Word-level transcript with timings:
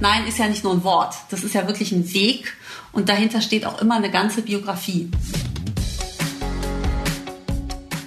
Nein 0.00 0.28
ist 0.28 0.38
ja 0.38 0.46
nicht 0.46 0.62
nur 0.62 0.74
ein 0.74 0.84
Wort, 0.84 1.14
das 1.30 1.42
ist 1.42 1.54
ja 1.54 1.66
wirklich 1.66 1.90
ein 1.90 2.12
Weg 2.14 2.56
und 2.92 3.08
dahinter 3.08 3.40
steht 3.40 3.66
auch 3.66 3.80
immer 3.80 3.96
eine 3.96 4.10
ganze 4.10 4.42
Biografie. 4.42 5.10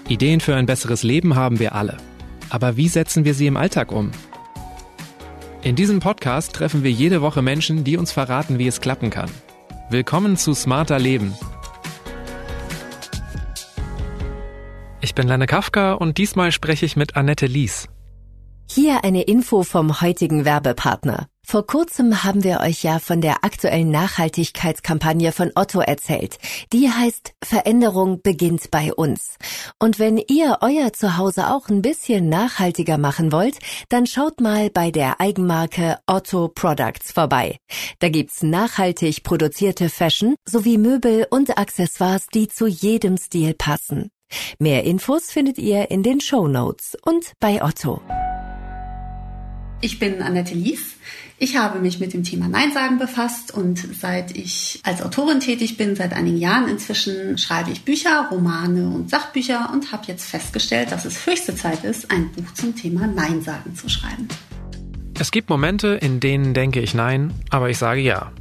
Ideen 0.07 0.39
für 0.39 0.55
ein 0.55 0.66
besseres 0.66 1.04
Leben 1.04 1.36
haben 1.36 1.59
wir 1.59 1.75
alle. 1.75 1.98
Aber 2.50 2.75
wie 2.77 2.88
setzen 2.88 3.23
wir 3.25 3.34
sie 3.34 3.48
im 3.48 3.57
Alltag 3.57 3.91
um? 3.91 4.12
In 5.64 5.75
diesem 5.75 6.00
Podcast 6.00 6.54
treffen 6.54 6.84
wir 6.84 6.91
jede 6.91 7.21
Woche 7.21 7.41
Menschen, 7.41 7.84
die 7.84 7.98
uns 7.98 8.12
verraten, 8.12 8.58
wie 8.58 8.68
es 8.68 8.82
klappen 8.82 9.10
kann. 9.10 9.30
Willkommen 9.89 10.38
zu 10.38 10.54
Smarter 10.54 11.00
Leben. 11.00 11.34
Ich 15.02 15.14
bin 15.14 15.28
Lenne 15.28 15.46
Kafka 15.46 15.94
und 15.94 16.18
diesmal 16.18 16.52
spreche 16.52 16.86
ich 16.86 16.96
mit 16.96 17.16
Annette 17.16 17.48
Lies. 17.48 17.88
Hier 18.70 19.04
eine 19.04 19.23
Info 19.23 19.64
vom 19.64 20.02
heutigen 20.02 20.46
Werbepartner. 20.46 21.30
Vor 21.44 21.65
kurzem 21.65 22.24
haben 22.24 22.43
wir 22.43 22.61
euch 22.61 22.84
ja 22.84 23.00
von 23.00 23.20
der 23.20 23.43
aktuellen 23.43 23.89
Nachhaltigkeitskampagne 23.92 25.32
von 25.32 25.52
Otto 25.56 25.79
erzählt. 25.79 26.38
Die 26.71 26.89
heißt 26.89 27.34
Veränderung 27.43 28.21
beginnt 28.21 28.71
bei 28.71 28.93
uns. 28.93 29.38
Und 29.79 30.00
wenn 30.00 30.18
ihr 30.18 30.60
euer 30.62 30.93
Zuhause 30.93 31.50
auch 31.50 31.68
ein 31.68 31.82
bisschen 31.82 32.30
nachhaltiger 32.30 32.98
machen 32.98 33.31
wollt, 33.31 33.58
dann 33.89 34.06
schaut 34.06 34.39
mal 34.39 34.70
bei 34.70 34.92
der 34.92 35.20
Eigenmarke 35.20 36.00
Otto 36.08 36.48
Products 36.48 37.12
vorbei. 37.12 37.58
Da 38.00 38.09
gibt's 38.09 38.44
nachhaltig 38.44 39.23
produzierte 39.23 39.89
Fashion 39.89 40.36
sowie 40.45 40.78
Möbel 40.78 41.28
und 41.30 41.58
Accessoires, 41.58 42.28
die 42.28 42.48
zu 42.48 42.67
jedem 42.67 43.17
Stil 43.17 43.53
passen. 43.56 44.09
Mehr 44.59 44.84
Infos 44.86 45.31
findet 45.31 45.58
ihr 45.58 45.92
in 45.92 46.03
den 46.03 46.22
Show 46.22 46.48
Notes 46.48 46.98
und 47.03 47.34
bei 47.39 47.62
Otto. 47.62 48.02
Ich 49.84 49.98
bin 49.98 50.22
Annette 50.22 50.53
Lies. 50.53 50.95
Ich 51.40 51.58
habe 51.58 51.80
mich 51.80 52.00
mit 52.00 52.14
dem 52.14 52.23
Thema 52.23 52.48
Nein 52.48 52.72
sagen 52.72 53.00
befasst 53.00 53.52
und 53.52 53.80
seit 54.00 54.38
ich 54.38 54.80
als 54.84 55.02
Autorin 55.02 55.40
tätig 55.40 55.76
bin, 55.76 55.96
seit 55.96 56.14
einigen 56.14 56.38
Jahren 56.38 56.68
inzwischen, 56.68 57.40
schreibe 57.40 57.72
ich 57.72 57.84
Bücher, 57.84 58.28
Romane 58.30 58.88
und 58.88 59.10
Sachbücher 59.10 59.72
und 59.73 59.92
habe 59.92 60.04
jetzt 60.06 60.30
festgestellt, 60.30 60.92
dass 60.92 61.06
es 61.06 61.26
höchste 61.26 61.56
Zeit 61.56 61.84
ist, 61.84 62.12
ein 62.12 62.32
Buch 62.32 62.54
zum 62.54 62.76
Thema 62.76 63.08
Nein 63.08 63.42
sagen 63.42 63.76
zu 63.76 63.90
schreiben. 63.90 64.28
Es 65.20 65.32
gibt 65.32 65.50
Momente, 65.50 65.98
in 66.00 66.20
denen 66.20 66.54
denke 66.54 66.80
ich 66.80 66.94
Nein, 66.94 67.34
aber 67.50 67.72
ich 67.72 67.80
sage 67.80 68.02
Ja. 68.02 68.32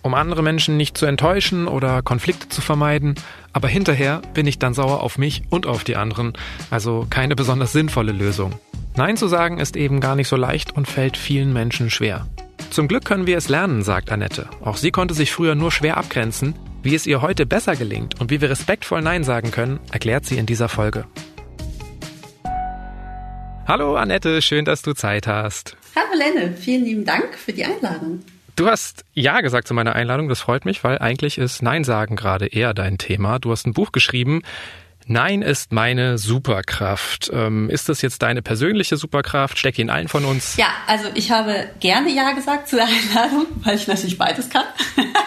Um 0.00 0.14
andere 0.14 0.42
Menschen 0.42 0.76
nicht 0.76 0.96
zu 0.96 1.04
enttäuschen 1.04 1.66
oder 1.66 2.00
Konflikte 2.00 2.48
zu 2.48 2.60
vermeiden, 2.60 3.16
aber 3.52 3.66
hinterher 3.66 4.22
bin 4.34 4.46
ich 4.46 4.58
dann 4.58 4.72
sauer 4.72 5.02
auf 5.02 5.18
mich 5.18 5.42
und 5.50 5.66
auf 5.66 5.82
die 5.82 5.96
anderen, 5.96 6.34
also 6.70 7.06
keine 7.10 7.34
besonders 7.34 7.72
sinnvolle 7.72 8.12
Lösung. 8.12 8.54
Nein 8.98 9.18
zu 9.18 9.28
sagen 9.28 9.58
ist 9.58 9.76
eben 9.76 10.00
gar 10.00 10.16
nicht 10.16 10.26
so 10.26 10.36
leicht 10.36 10.74
und 10.74 10.88
fällt 10.88 11.18
vielen 11.18 11.52
Menschen 11.52 11.90
schwer. 11.90 12.26
Zum 12.70 12.88
Glück 12.88 13.04
können 13.04 13.26
wir 13.26 13.36
es 13.36 13.50
lernen, 13.50 13.82
sagt 13.82 14.10
Annette. 14.10 14.48
Auch 14.62 14.78
sie 14.78 14.90
konnte 14.90 15.12
sich 15.12 15.32
früher 15.32 15.54
nur 15.54 15.70
schwer 15.70 15.98
abgrenzen. 15.98 16.54
Wie 16.82 16.94
es 16.94 17.06
ihr 17.06 17.20
heute 17.20 17.44
besser 17.44 17.76
gelingt 17.76 18.18
und 18.18 18.30
wie 18.30 18.40
wir 18.40 18.48
respektvoll 18.48 19.02
Nein 19.02 19.22
sagen 19.22 19.50
können, 19.50 19.80
erklärt 19.92 20.24
sie 20.24 20.38
in 20.38 20.46
dieser 20.46 20.70
Folge. 20.70 21.04
Hallo 23.66 23.96
Annette, 23.96 24.40
schön, 24.40 24.64
dass 24.64 24.80
du 24.80 24.94
Zeit 24.94 25.26
hast. 25.26 25.76
Hallo 25.94 26.18
Lenne, 26.18 26.56
vielen 26.56 26.84
lieben 26.84 27.04
Dank 27.04 27.36
für 27.36 27.52
die 27.52 27.66
Einladung. 27.66 28.20
Du 28.54 28.66
hast 28.66 29.04
Ja 29.12 29.42
gesagt 29.42 29.68
zu 29.68 29.74
meiner 29.74 29.94
Einladung, 29.94 30.30
das 30.30 30.40
freut 30.40 30.64
mich, 30.64 30.82
weil 30.84 31.00
eigentlich 31.00 31.36
ist 31.36 31.60
Nein 31.60 31.84
sagen 31.84 32.16
gerade 32.16 32.46
eher 32.46 32.72
dein 32.72 32.96
Thema. 32.96 33.40
Du 33.40 33.50
hast 33.50 33.66
ein 33.66 33.74
Buch 33.74 33.92
geschrieben, 33.92 34.40
Nein 35.08 35.42
ist 35.42 35.70
meine 35.72 36.18
Superkraft. 36.18 37.30
Ähm, 37.32 37.70
ist 37.70 37.88
das 37.88 38.02
jetzt 38.02 38.22
deine 38.22 38.42
persönliche 38.42 38.96
Superkraft? 38.96 39.56
Stecke 39.56 39.80
in 39.80 39.88
allen 39.88 40.08
von 40.08 40.24
uns? 40.24 40.56
Ja, 40.56 40.66
also 40.88 41.08
ich 41.14 41.30
habe 41.30 41.68
gerne 41.78 42.10
Ja 42.10 42.32
gesagt 42.32 42.68
zur 42.68 42.80
Einladung, 42.82 43.46
weil 43.62 43.76
ich 43.76 43.86
natürlich 43.86 44.18
beides 44.18 44.50
kann. 44.50 44.64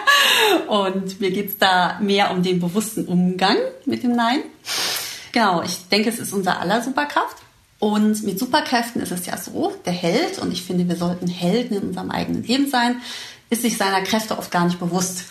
Und 0.67 1.21
mir 1.21 1.31
geht's 1.31 1.57
da 1.57 1.97
mehr 2.01 2.31
um 2.31 2.43
den 2.43 2.59
bewussten 2.59 3.05
Umgang 3.05 3.55
mit 3.85 4.03
dem 4.03 4.11
Nein. 4.15 4.41
Genau, 5.31 5.63
ich 5.63 5.87
denke, 5.89 6.09
es 6.09 6.19
ist 6.19 6.33
unser 6.33 6.59
aller 6.59 6.81
Superkraft. 6.81 7.37
Und 7.79 8.23
mit 8.23 8.37
Superkräften 8.37 9.01
ist 9.01 9.11
es 9.11 9.25
ja 9.25 9.37
so, 9.37 9.73
der 9.85 9.93
Held, 9.93 10.39
und 10.39 10.51
ich 10.51 10.63
finde, 10.63 10.89
wir 10.89 10.97
sollten 10.97 11.27
Helden 11.27 11.77
in 11.77 11.87
unserem 11.87 12.11
eigenen 12.11 12.43
Leben 12.43 12.69
sein, 12.69 13.01
ist 13.49 13.61
sich 13.61 13.77
seiner 13.77 14.01
Kräfte 14.01 14.37
oft 14.37 14.51
gar 14.51 14.65
nicht 14.65 14.79
bewusst. 14.79 15.23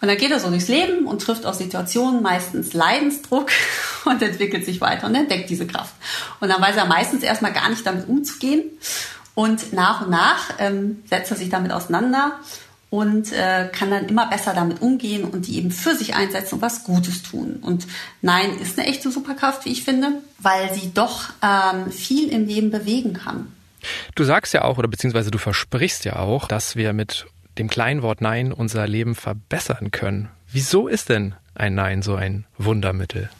Und 0.00 0.08
dann 0.08 0.16
geht 0.16 0.30
er 0.30 0.38
so 0.38 0.48
durchs 0.48 0.68
Leben 0.68 1.06
und 1.06 1.22
trifft 1.22 1.44
auf 1.44 1.56
Situationen 1.56 2.22
meistens 2.22 2.72
Leidensdruck 2.72 3.50
und 4.04 4.22
entwickelt 4.22 4.64
sich 4.64 4.80
weiter 4.80 5.06
und 5.06 5.14
entdeckt 5.14 5.50
diese 5.50 5.66
Kraft. 5.66 5.94
Und 6.40 6.48
dann 6.48 6.62
weiß 6.62 6.76
er 6.76 6.86
meistens 6.86 7.22
erstmal 7.22 7.52
gar 7.52 7.68
nicht 7.68 7.86
damit 7.86 8.08
umzugehen. 8.08 8.64
Und 9.34 9.72
nach 9.72 10.02
und 10.02 10.10
nach 10.10 10.54
ähm, 10.58 11.02
setzt 11.08 11.30
er 11.30 11.36
sich 11.36 11.48
damit 11.48 11.70
auseinander 11.72 12.40
und 12.90 13.32
äh, 13.32 13.68
kann 13.70 13.90
dann 13.90 14.06
immer 14.06 14.26
besser 14.28 14.54
damit 14.54 14.80
umgehen 14.80 15.24
und 15.24 15.46
die 15.46 15.58
eben 15.58 15.70
für 15.70 15.94
sich 15.94 16.14
einsetzen 16.14 16.56
und 16.56 16.62
was 16.62 16.84
Gutes 16.84 17.22
tun. 17.22 17.58
Und 17.60 17.86
Nein 18.22 18.58
ist 18.58 18.78
eine 18.78 18.88
echte 18.88 19.10
Superkraft, 19.10 19.64
wie 19.64 19.72
ich 19.72 19.84
finde, 19.84 20.22
weil 20.38 20.72
sie 20.74 20.92
doch 20.94 21.28
ähm, 21.42 21.90
viel 21.92 22.30
im 22.30 22.46
Leben 22.46 22.70
bewegen 22.70 23.12
kann. 23.12 23.52
Du 24.14 24.24
sagst 24.24 24.54
ja 24.54 24.62
auch, 24.62 24.78
oder 24.78 24.88
beziehungsweise 24.88 25.30
du 25.30 25.38
versprichst 25.38 26.04
ja 26.04 26.16
auch, 26.16 26.48
dass 26.48 26.76
wir 26.76 26.92
mit 26.92 27.26
dem 27.58 27.68
kleinen 27.68 28.02
Wort 28.02 28.20
Nein 28.20 28.52
unser 28.52 28.86
Leben 28.86 29.14
verbessern 29.14 29.90
können. 29.90 30.28
Wieso 30.50 30.88
ist 30.88 31.08
denn 31.08 31.34
ein 31.54 31.74
Nein 31.74 32.02
so 32.02 32.14
ein 32.14 32.44
Wundermittel? 32.56 33.30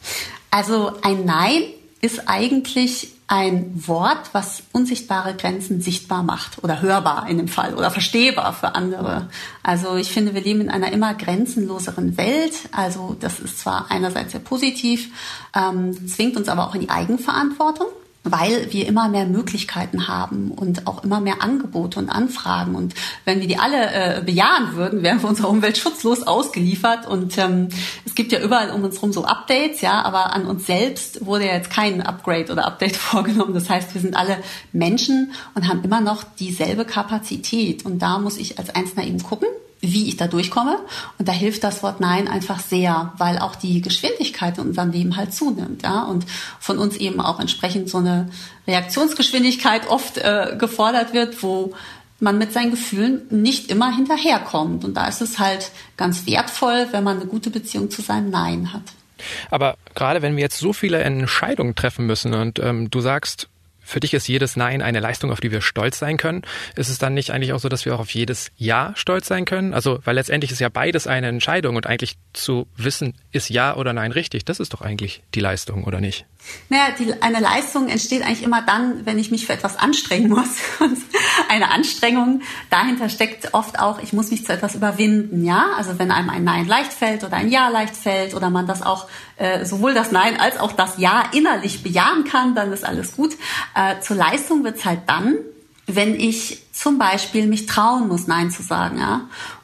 Also 0.51 0.93
ein 1.01 1.25
Nein 1.25 1.63
ist 2.01 2.27
eigentlich 2.27 3.13
ein 3.27 3.71
Wort, 3.87 4.29
was 4.31 4.63
unsichtbare 4.71 5.35
Grenzen 5.35 5.81
sichtbar 5.81 6.23
macht 6.23 6.63
oder 6.63 6.81
hörbar 6.81 7.27
in 7.29 7.37
dem 7.37 7.47
Fall 7.47 7.75
oder 7.75 7.91
verstehbar 7.91 8.53
für 8.53 8.73
andere. 8.73 9.29
Also 9.61 9.97
ich 9.97 10.11
finde, 10.11 10.33
wir 10.33 10.41
leben 10.41 10.61
in 10.61 10.69
einer 10.69 10.91
immer 10.91 11.13
grenzenloseren 11.13 12.17
Welt. 12.17 12.53
Also 12.71 13.15
das 13.19 13.39
ist 13.39 13.59
zwar 13.59 13.91
einerseits 13.91 14.31
sehr 14.31 14.39
positiv, 14.39 15.09
ähm, 15.55 16.07
zwingt 16.07 16.37
uns 16.37 16.49
aber 16.49 16.67
auch 16.67 16.73
in 16.73 16.81
die 16.81 16.89
Eigenverantwortung 16.89 17.87
weil 18.23 18.71
wir 18.71 18.85
immer 18.87 19.07
mehr 19.07 19.25
Möglichkeiten 19.25 20.07
haben 20.07 20.51
und 20.51 20.87
auch 20.87 21.03
immer 21.03 21.21
mehr 21.21 21.41
Angebote 21.41 21.99
und 21.99 22.09
Anfragen. 22.09 22.75
Und 22.75 22.93
wenn 23.23 23.39
wir 23.39 23.47
die 23.47 23.57
alle 23.57 24.17
äh, 24.17 24.21
bejahen 24.21 24.75
würden, 24.75 25.03
wären 25.03 25.21
wir 25.21 25.29
unserer 25.29 25.49
Umwelt 25.49 25.77
schutzlos 25.77 26.23
ausgeliefert. 26.23 27.07
Und 27.07 27.37
ähm, 27.37 27.69
es 28.05 28.15
gibt 28.15 28.31
ja 28.31 28.39
überall 28.39 28.71
um 28.71 28.83
uns 28.83 28.95
herum 28.97 29.13
so 29.13 29.23
Updates, 29.23 29.81
ja, 29.81 30.01
aber 30.01 30.33
an 30.33 30.45
uns 30.45 30.65
selbst 30.65 31.25
wurde 31.25 31.47
ja 31.47 31.53
jetzt 31.53 31.71
kein 31.71 32.01
Upgrade 32.01 32.51
oder 32.51 32.65
Update 32.65 32.95
vorgenommen. 32.97 33.53
Das 33.53 33.69
heißt, 33.69 33.93
wir 33.93 34.01
sind 34.01 34.15
alle 34.15 34.37
Menschen 34.73 35.31
und 35.55 35.67
haben 35.67 35.83
immer 35.83 36.01
noch 36.01 36.23
dieselbe 36.23 36.83
Kapazität. 36.85 37.85
Und 37.85 37.99
da 37.99 38.19
muss 38.19 38.37
ich 38.37 38.59
als 38.59 38.69
Einzelner 38.69 39.07
eben 39.07 39.23
gucken, 39.23 39.47
wie 39.81 40.07
ich 40.07 40.17
da 40.17 40.27
durchkomme. 40.27 40.77
Und 41.17 41.27
da 41.27 41.31
hilft 41.31 41.63
das 41.63 41.83
Wort 41.83 41.99
Nein 41.99 42.27
einfach 42.27 42.59
sehr, 42.59 43.13
weil 43.17 43.39
auch 43.39 43.55
die 43.55 43.81
Geschwindigkeit 43.81 44.57
in 44.57 44.67
unserem 44.67 44.91
Leben 44.91 45.15
halt 45.15 45.33
zunimmt, 45.33 45.83
ja, 45.83 46.03
und 46.03 46.25
von 46.59 46.77
uns 46.77 46.97
eben 46.97 47.21
auch 47.21 47.39
entsprechend 47.39 47.89
so 47.89 47.99
eine 47.99 48.29
Reaktionsgeschwindigkeit 48.67 49.89
oft 49.89 50.17
äh, 50.17 50.55
gefordert 50.57 51.13
wird, 51.13 51.41
wo 51.41 51.73
man 52.19 52.37
mit 52.37 52.51
seinen 52.51 52.71
Gefühlen 52.71 53.21
nicht 53.29 53.71
immer 53.71 53.95
hinterherkommt. 53.95 54.83
Und 54.83 54.95
da 54.95 55.07
ist 55.07 55.21
es 55.21 55.39
halt 55.39 55.71
ganz 55.95 56.25
wertvoll, 56.25 56.87
wenn 56.91 57.03
man 57.03 57.17
eine 57.17 57.27
gute 57.27 57.49
Beziehung 57.49 57.89
zu 57.89 58.01
seinem 58.01 58.29
Nein 58.29 58.73
hat. 58.73 58.83
Aber 59.49 59.77
gerade 59.95 60.21
wenn 60.21 60.35
wir 60.35 60.43
jetzt 60.43 60.59
so 60.59 60.73
viele 60.73 60.99
Entscheidungen 60.99 61.75
treffen 61.75 62.05
müssen 62.05 62.33
und 62.33 62.59
ähm, 62.59 62.89
du 62.89 63.01
sagst, 63.01 63.47
für 63.89 63.99
dich 63.99 64.13
ist 64.13 64.27
jedes 64.27 64.55
Nein 64.55 64.81
eine 64.81 64.99
Leistung, 64.99 65.31
auf 65.31 65.41
die 65.41 65.51
wir 65.51 65.61
stolz 65.61 65.99
sein 65.99 66.17
können. 66.17 66.43
Ist 66.75 66.89
es 66.89 66.99
dann 66.99 67.15
nicht 67.15 67.31
eigentlich 67.31 67.53
auch 67.53 67.59
so, 67.59 67.69
dass 67.69 67.85
wir 67.85 67.95
auch 67.95 67.99
auf 67.99 68.11
jedes 68.11 68.51
Ja 68.55 68.93
stolz 68.95 69.27
sein 69.27 69.45
können? 69.45 69.73
Also, 69.73 69.99
weil 70.03 70.15
letztendlich 70.15 70.51
ist 70.51 70.59
ja 70.59 70.69
beides 70.69 71.07
eine 71.07 71.27
Entscheidung 71.27 71.75
und 71.75 71.87
eigentlich 71.87 72.17
zu 72.33 72.67
wissen, 72.77 73.15
ist 73.31 73.49
Ja 73.49 73.75
oder 73.75 73.93
Nein 73.93 74.11
richtig, 74.11 74.45
das 74.45 74.59
ist 74.59 74.73
doch 74.73 74.81
eigentlich 74.81 75.23
die 75.33 75.39
Leistung, 75.39 75.85
oder 75.85 75.99
nicht? 75.99 76.25
Naja, 76.69 76.93
die, 76.97 77.21
eine 77.21 77.39
Leistung 77.39 77.89
entsteht 77.89 78.23
eigentlich 78.23 78.43
immer 78.43 78.61
dann, 78.61 79.05
wenn 79.05 79.19
ich 79.19 79.29
mich 79.29 79.45
für 79.45 79.53
etwas 79.53 79.77
anstrengen 79.77 80.29
muss. 80.29 80.49
Und 80.79 80.97
eine 81.49 81.71
Anstrengung, 81.71 82.41
dahinter 82.69 83.09
steckt 83.09 83.53
oft 83.53 83.79
auch, 83.79 83.99
ich 84.01 84.13
muss 84.13 84.31
mich 84.31 84.45
zu 84.45 84.53
etwas 84.53 84.75
überwinden, 84.75 85.43
ja. 85.43 85.71
Also 85.77 85.99
wenn 85.99 86.11
einem 86.11 86.29
ein 86.29 86.43
Nein 86.43 86.67
leicht 86.67 86.93
fällt 86.93 87.23
oder 87.23 87.37
ein 87.37 87.49
Ja 87.49 87.69
leicht 87.69 87.95
fällt 87.95 88.33
oder 88.33 88.49
man 88.49 88.67
das 88.67 88.81
auch 88.81 89.07
äh, 89.37 89.65
sowohl 89.65 89.93
das 89.93 90.11
Nein 90.11 90.39
als 90.39 90.57
auch 90.57 90.71
das 90.71 90.97
Ja 90.97 91.23
innerlich 91.33 91.83
bejahen 91.83 92.23
kann, 92.23 92.55
dann 92.55 92.71
ist 92.71 92.85
alles 92.85 93.15
gut. 93.15 93.33
Äh, 93.75 93.99
zur 93.99 94.15
Leistung 94.15 94.63
wird's 94.63 94.85
halt 94.85 95.01
dann, 95.07 95.35
wenn 95.87 96.15
ich 96.15 96.63
zum 96.71 96.97
Beispiel 96.97 97.47
mich 97.47 97.65
trauen 97.65 98.07
muss, 98.07 98.27
Nein 98.27 98.51
zu 98.51 98.63
sagen, 98.63 98.99
ja. 98.99 99.21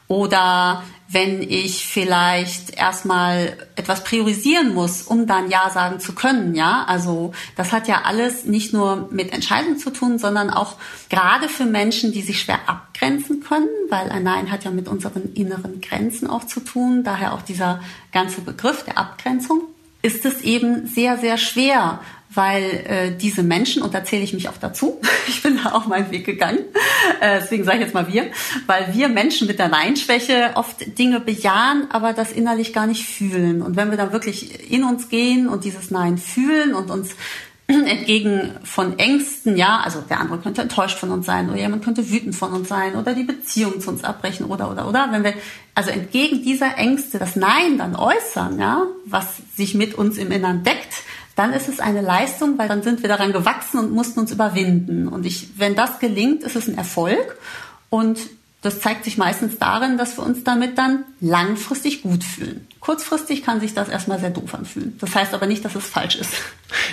Oder 0.08 0.84
wenn 1.16 1.42
ich 1.42 1.88
vielleicht 1.88 2.78
erstmal 2.78 3.56
etwas 3.78 4.04
priorisieren 4.04 4.74
muss, 4.74 5.02
um 5.02 5.28
dann 5.28 5.50
Ja 5.50 5.70
sagen 5.70 6.02
zu 6.02 6.14
können, 6.14 6.56
ja. 6.56 6.84
Also 6.90 7.32
das 7.56 7.72
hat 7.72 7.88
ja 7.88 8.02
alles 8.04 8.44
nicht 8.44 8.74
nur 8.74 9.08
mit 9.12 9.32
Entscheidungen 9.32 9.78
zu 9.78 9.92
tun, 9.92 10.20
sondern 10.20 10.50
auch 10.50 10.76
gerade 11.10 11.48
für 11.48 11.64
Menschen, 11.64 12.12
die 12.12 12.22
sich 12.22 12.42
schwer 12.42 12.60
abgrenzen 12.68 13.40
können, 13.40 13.70
weil 13.88 14.10
ein 14.10 14.24
Nein 14.24 14.52
hat 14.52 14.66
ja 14.66 14.72
mit 14.72 14.90
unseren 14.90 15.34
inneren 15.36 15.80
Grenzen 15.80 16.30
auch 16.30 16.44
zu 16.44 16.60
tun, 16.60 17.06
daher 17.06 17.34
auch 17.34 17.44
dieser 17.44 17.80
ganze 18.12 18.42
Begriff 18.42 18.84
der 18.84 18.98
Abgrenzung 18.98 19.62
ist 20.06 20.24
es 20.24 20.42
eben 20.42 20.86
sehr, 20.86 21.18
sehr 21.18 21.40
schwer, 21.40 22.00
weil 22.30 22.64
äh, 22.64 23.16
diese 23.16 23.44
Menschen, 23.44 23.82
und 23.82 23.94
da 23.94 24.04
zähle 24.04 24.24
ich 24.24 24.34
mich 24.34 24.50
auch 24.50 24.58
dazu, 24.58 25.00
ich 25.28 25.42
bin 25.42 25.60
da 25.64 25.72
auch 25.74 25.88
meinen 25.88 26.12
Weg 26.12 26.26
gegangen, 26.26 26.60
äh, 27.22 27.40
deswegen 27.42 27.64
sage 27.64 27.78
ich 27.78 27.84
jetzt 27.86 27.94
mal 27.94 28.12
wir, 28.12 28.26
weil 28.68 28.94
wir 28.94 29.10
Menschen 29.10 29.48
mit 29.48 29.60
der 29.60 29.70
Nein-Schwäche 29.70 30.52
oft 30.56 30.98
Dinge 30.98 31.20
bejahen, 31.20 31.88
aber 31.92 32.14
das 32.14 32.32
innerlich 32.32 32.74
gar 32.74 32.88
nicht 32.88 33.06
fühlen. 33.06 33.62
Und 33.62 33.76
wenn 33.76 33.90
wir 33.90 33.98
dann 33.98 34.12
wirklich 34.12 34.72
in 34.72 34.84
uns 34.84 35.10
gehen 35.10 35.48
und 35.48 35.64
dieses 35.64 35.92
Nein 35.92 36.18
fühlen 36.18 36.74
und 36.74 36.90
uns 36.90 37.16
entgegen 37.68 38.52
von 38.64 39.00
Ängsten, 39.00 39.58
ja, 39.58 39.80
also 39.84 40.02
der 40.02 40.20
andere 40.20 40.40
könnte 40.40 40.62
enttäuscht 40.62 41.00
von 41.00 41.10
uns 41.12 41.26
sein 41.26 41.50
oder 41.50 41.58
jemand 41.58 41.84
könnte 41.84 42.12
wütend 42.12 42.36
von 42.36 42.54
uns 42.54 42.70
sein 42.70 42.96
oder 42.96 43.16
die 43.16 43.24
Beziehung 43.24 43.80
zu 43.82 43.90
uns 43.90 44.04
abbrechen 44.04 44.46
oder 44.46 44.70
oder 44.70 44.88
oder 44.88 45.08
wenn 45.12 45.24
wir 45.24 45.34
also 45.74 45.90
entgegen 45.90 46.44
dieser 46.44 46.78
Ängste 46.78 47.18
das 47.18 47.36
Nein 47.36 47.80
dann 47.80 47.96
äußern, 47.96 48.60
ja, 48.60 48.86
was 49.06 49.38
sich 49.56 49.74
mit 49.74 49.96
uns 49.96 50.18
im 50.18 50.32
Innern 50.32 50.64
deckt, 50.64 50.94
dann 51.36 51.54
ist 51.54 51.68
es 51.68 51.80
eine 51.80 52.02
Leistung, 52.02 52.58
weil 52.58 52.68
dann 52.68 52.82
sind 52.82 53.02
wir 53.02 53.10
daran 53.10 53.34
gewachsen 53.34 53.80
und 53.80 53.92
mussten 53.92 54.22
uns 54.22 54.32
überwinden. 54.32 55.08
Und 55.08 55.26
ich, 55.26 55.50
wenn 55.58 55.76
das 55.76 56.00
gelingt, 56.00 56.44
ist 56.44 56.56
es 56.56 56.68
ein 56.68 56.78
Erfolg. 56.78 57.38
Und 57.90 58.20
das 58.62 58.80
zeigt 58.80 59.04
sich 59.04 59.18
meistens 59.18 59.60
darin, 59.60 59.98
dass 59.98 60.18
wir 60.18 60.24
uns 60.24 60.44
damit 60.44 60.78
dann 60.78 61.04
langfristig 61.22 62.02
gut 62.02 62.24
fühlen. 62.24 62.68
Kurzfristig 62.80 63.44
kann 63.44 63.60
sich 63.60 63.74
das 63.74 63.90
erstmal 63.90 64.20
sehr 64.20 64.32
doof 64.32 64.56
anfühlen. 64.56 64.98
Das 65.00 65.14
heißt 65.14 65.34
aber 65.34 65.46
nicht, 65.46 65.64
dass 65.64 65.76
es 65.76 65.86
falsch 65.86 66.16
ist. 66.16 66.34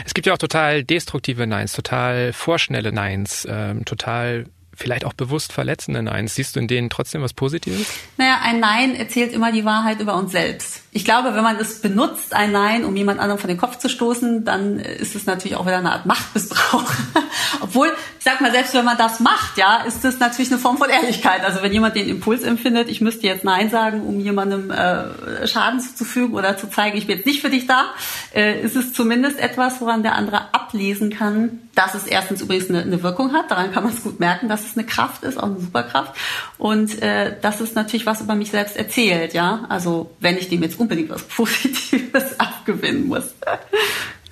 Es 0.04 0.12
gibt 0.12 0.26
ja 0.26 0.34
auch 0.34 0.38
total 0.38 0.84
destruktive 0.84 1.46
Neins, 1.46 1.72
total 1.72 2.34
vorschnelle 2.34 2.92
Neins, 2.92 3.46
ähm, 3.48 3.86
total 3.86 4.46
vielleicht 4.74 5.04
auch 5.04 5.12
bewusst 5.12 5.52
verletzende 5.52 6.02
Neins. 6.02 6.34
Siehst 6.34 6.56
du 6.56 6.60
in 6.60 6.68
denen 6.68 6.90
trotzdem 6.90 7.22
was 7.22 7.34
Positives? 7.34 7.86
Naja, 8.16 8.40
ein 8.42 8.60
Nein 8.60 8.94
erzählt 8.94 9.32
immer 9.32 9.52
die 9.52 9.64
Wahrheit 9.64 10.00
über 10.00 10.14
uns 10.14 10.32
selbst. 10.32 10.82
Ich 10.92 11.04
glaube, 11.04 11.34
wenn 11.34 11.42
man 11.42 11.56
es 11.56 11.80
benutzt, 11.80 12.34
ein 12.34 12.52
Nein, 12.52 12.84
um 12.84 12.94
jemand 12.96 13.18
anderem 13.18 13.38
von 13.38 13.48
den 13.48 13.56
Kopf 13.56 13.78
zu 13.78 13.88
stoßen, 13.88 14.44
dann 14.44 14.78
ist 14.78 15.14
es 15.14 15.26
natürlich 15.26 15.56
auch 15.56 15.66
wieder 15.66 15.78
eine 15.78 15.92
Art 15.92 16.06
Machtmissbrauch. 16.06 16.84
Obwohl, 17.60 17.88
ich 18.18 18.24
sag 18.24 18.40
mal, 18.40 18.50
selbst 18.50 18.74
wenn 18.74 18.84
man 18.84 18.98
das 18.98 19.20
macht, 19.20 19.56
ja, 19.56 19.84
ist 19.84 20.04
das 20.04 20.18
natürlich 20.18 20.50
eine 20.50 20.60
Form 20.60 20.78
von 20.78 20.90
Ehrlichkeit. 20.90 21.44
Also 21.44 21.62
wenn 21.62 21.72
jemand 21.72 21.96
den 21.96 22.08
Impuls 22.08 22.42
empfindet, 22.42 22.88
ich 22.88 23.00
müsste 23.00 23.26
jetzt 23.26 23.44
Nein 23.44 23.70
sagen, 23.70 24.02
um 24.02 24.20
jemandem 24.20 24.70
äh, 24.70 25.46
Schaden 25.46 25.80
zuzufügen 25.80 26.34
oder 26.34 26.56
zu 26.56 26.68
zeigen, 26.68 26.96
ich 26.98 27.06
bin 27.06 27.16
jetzt 27.16 27.26
nicht 27.26 27.40
für 27.40 27.50
dich 27.50 27.66
da, 27.66 27.86
äh, 28.34 28.60
ist 28.60 28.76
es 28.76 28.92
zumindest 28.92 29.38
etwas, 29.38 29.80
woran 29.80 30.02
der 30.02 30.14
andere 30.14 30.52
ablesen 30.54 31.10
kann, 31.10 31.60
dass 31.74 31.94
es 31.94 32.06
erstens 32.06 32.42
übrigens 32.42 32.68
eine, 32.68 32.82
eine 32.82 33.02
Wirkung 33.02 33.32
hat. 33.32 33.50
Daran 33.50 33.72
kann 33.72 33.84
man 33.84 33.92
es 33.92 34.02
gut 34.02 34.20
merken, 34.20 34.48
dass 34.48 34.64
es 34.64 34.76
eine 34.76 34.86
Kraft 34.86 35.22
ist, 35.22 35.38
auch 35.38 35.44
eine 35.44 35.60
Superkraft. 35.60 36.14
Und 36.58 37.00
äh, 37.02 37.36
dass 37.40 37.60
es 37.60 37.74
natürlich 37.74 38.06
was 38.06 38.20
über 38.20 38.34
mich 38.34 38.50
selbst 38.50 38.76
erzählt, 38.76 39.34
ja. 39.34 39.64
Also 39.68 40.10
wenn 40.20 40.36
ich 40.36 40.48
dem 40.48 40.62
jetzt 40.62 40.78
unbedingt 40.78 41.10
was 41.10 41.22
Positives 41.28 42.38
abgewinnen 42.38 43.06
muss. 43.06 43.34